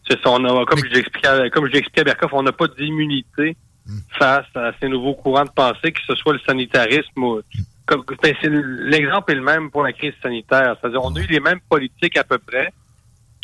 c'est 0.08 0.20
ça, 0.22 0.32
comme 0.32 0.80
je 0.80 0.94
l'expliquais 0.94 1.50
comme 1.52 1.68
je 1.68 1.72
l'expliquais 1.72 2.02
à 2.02 2.04
Berkoff, 2.04 2.34
on 2.34 2.44
n'a 2.44 2.52
pas 2.52 2.68
d'immunité 2.68 3.56
hmm. 3.88 4.00
face 4.20 4.46
à 4.54 4.72
ces 4.82 4.90
nouveaux 4.90 5.14
courants 5.14 5.46
de 5.46 5.52
pensée, 5.52 5.94
que 5.94 6.02
ce 6.06 6.16
soit 6.16 6.34
le 6.34 6.40
sanitarisme 6.40 7.24
ou... 7.24 7.42
Ben, 7.86 8.34
l'exemple 8.42 9.34
est 9.34 9.36
le 9.36 9.42
même 9.42 9.70
pour 9.70 9.84
la 9.84 9.92
crise 9.92 10.14
sanitaire. 10.22 10.78
C'est-à-dire, 10.80 11.02
on 11.04 11.14
a 11.16 11.20
eu 11.20 11.28
les 11.28 11.42
mêmes 11.42 11.60
politiques 11.70 12.18
à 12.18 12.24
peu 12.24 12.38
près, 12.38 12.72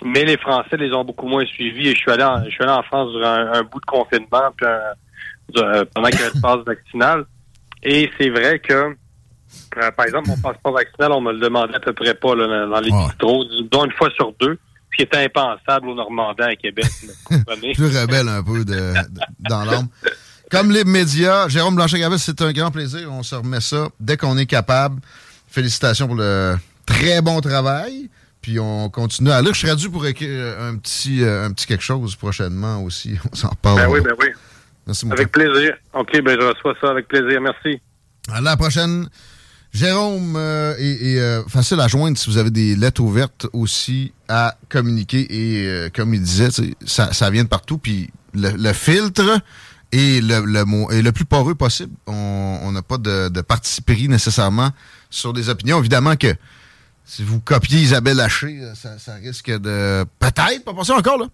mais 0.03 0.23
les 0.23 0.37
Français 0.37 0.77
les 0.77 0.93
ont 0.93 1.03
beaucoup 1.03 1.27
moins 1.27 1.45
suivis. 1.45 1.89
Et 1.89 1.91
je 1.93 1.97
suis 1.97 2.11
allé 2.11 2.23
en, 2.23 2.45
je 2.45 2.49
suis 2.49 2.63
allé 2.63 2.71
en 2.71 2.83
France 2.83 3.11
durant 3.11 3.33
un, 3.33 3.63
bout 3.63 3.81
de 3.81 3.85
confinement, 3.85 4.49
puis 4.55 4.65
pendant 5.93 6.09
qu'il 6.09 6.19
y 6.19 6.23
avait 6.23 6.35
le 6.35 6.41
passe 6.41 6.65
vaccinal. 6.65 7.25
Et 7.83 8.09
c'est 8.17 8.29
vrai 8.29 8.59
que 8.59 8.95
euh, 9.77 9.91
par 9.91 10.05
exemple, 10.05 10.29
mon 10.29 10.37
passeport 10.37 10.73
vaccinal, 10.73 11.11
on 11.11 11.21
me 11.21 11.33
le 11.33 11.39
demandait 11.39 11.75
à 11.75 11.79
peu 11.79 11.93
près 11.93 12.13
pas 12.13 12.35
là, 12.35 12.67
dans 12.67 12.79
les 12.79 12.91
bistrots, 12.91 13.45
dont 13.71 13.85
une 13.85 13.91
fois 13.93 14.09
sur 14.15 14.33
deux, 14.39 14.57
ce 14.91 14.97
qui 14.97 15.03
était 15.03 15.25
impensable 15.25 15.89
au 15.89 15.95
Normandin 15.95 16.47
à 16.47 16.55
Québec. 16.55 16.87
Plus 17.75 17.97
rebelle 17.97 18.27
un 18.27 18.43
peu 18.43 18.65
de, 18.65 18.93
dans 19.39 19.63
l'âme. 19.65 19.87
Comme 20.51 20.71
les 20.71 20.83
médias, 20.83 21.47
Jérôme 21.47 21.75
Blanchet-Gavis, 21.75 22.17
c'est 22.17 22.41
un 22.41 22.51
grand 22.51 22.71
plaisir. 22.71 23.07
On 23.11 23.21
se 23.21 23.35
remet 23.35 23.61
ça 23.61 23.87
dès 23.99 24.17
qu'on 24.17 24.37
est 24.37 24.47
capable. 24.47 24.99
Félicitations 25.47 26.07
pour 26.07 26.15
le 26.15 26.55
très 26.87 27.21
bon 27.21 27.39
travail. 27.39 28.09
Puis 28.41 28.59
on 28.59 28.89
continue 28.89 29.31
à 29.31 29.41
lire. 29.41 29.53
Je 29.53 29.59
serais 29.59 29.75
dû 29.75 29.89
pour 29.89 30.05
écrire 30.07 30.59
un 30.59 30.77
petit, 30.77 31.23
euh, 31.23 31.45
un 31.45 31.51
petit 31.51 31.67
quelque 31.67 31.83
chose 31.83 32.15
prochainement 32.15 32.83
aussi. 32.83 33.17
On 33.31 33.35
s'en 33.35 33.49
parle. 33.61 33.81
Ben 33.81 33.89
oui, 33.89 33.99
ben 34.01 34.13
oui. 34.19 34.27
Merci, 34.87 35.05
Avec 35.11 35.31
plaisir. 35.31 35.75
OK, 35.93 36.21
ben 36.21 36.39
je 36.39 36.47
reçois 36.47 36.73
ça 36.81 36.89
avec 36.89 37.07
plaisir. 37.07 37.41
Merci. 37.41 37.79
À 38.31 38.41
la 38.41 38.57
prochaine. 38.57 39.07
Jérôme 39.71 40.35
euh, 40.35 40.75
est, 40.77 41.19
euh, 41.19 41.43
facile 41.47 41.79
à 41.79 41.87
joindre 41.87 42.17
si 42.17 42.29
vous 42.29 42.37
avez 42.37 42.49
des 42.49 42.75
lettres 42.75 43.01
ouvertes 43.01 43.45
aussi 43.53 44.13
à 44.27 44.55
communiquer. 44.67 45.27
Et 45.29 45.67
euh, 45.67 45.89
comme 45.93 46.13
il 46.13 46.21
disait, 46.21 46.49
ça, 46.85 47.13
ça 47.13 47.29
vient 47.29 47.43
de 47.43 47.49
partout. 47.49 47.77
Puis 47.77 48.09
le, 48.33 48.73
filtre 48.73 49.41
est 49.91 50.23
le, 50.23 50.43
le, 50.43 51.01
le 51.01 51.11
plus 51.11 51.25
poreux 51.25 51.55
possible. 51.55 51.93
On 52.07 52.71
n'a 52.71 52.81
pas 52.81 52.97
de, 52.97 53.29
de 53.29 53.41
parti 53.41 53.81
pris 53.81 54.07
nécessairement 54.09 54.71
sur 55.11 55.33
des 55.33 55.49
opinions. 55.49 55.79
Évidemment 55.79 56.15
que 56.15 56.35
si 57.05 57.23
vous 57.23 57.39
copiez 57.39 57.79
Isabelle 57.81 58.19
Haché, 58.19 58.61
ça, 58.75 59.13
risque 59.15 59.49
de 59.49 60.03
peut-être 60.19 60.63
pas 60.63 60.73
passer 60.73 60.93
encore 60.93 61.17
là. 61.17 61.25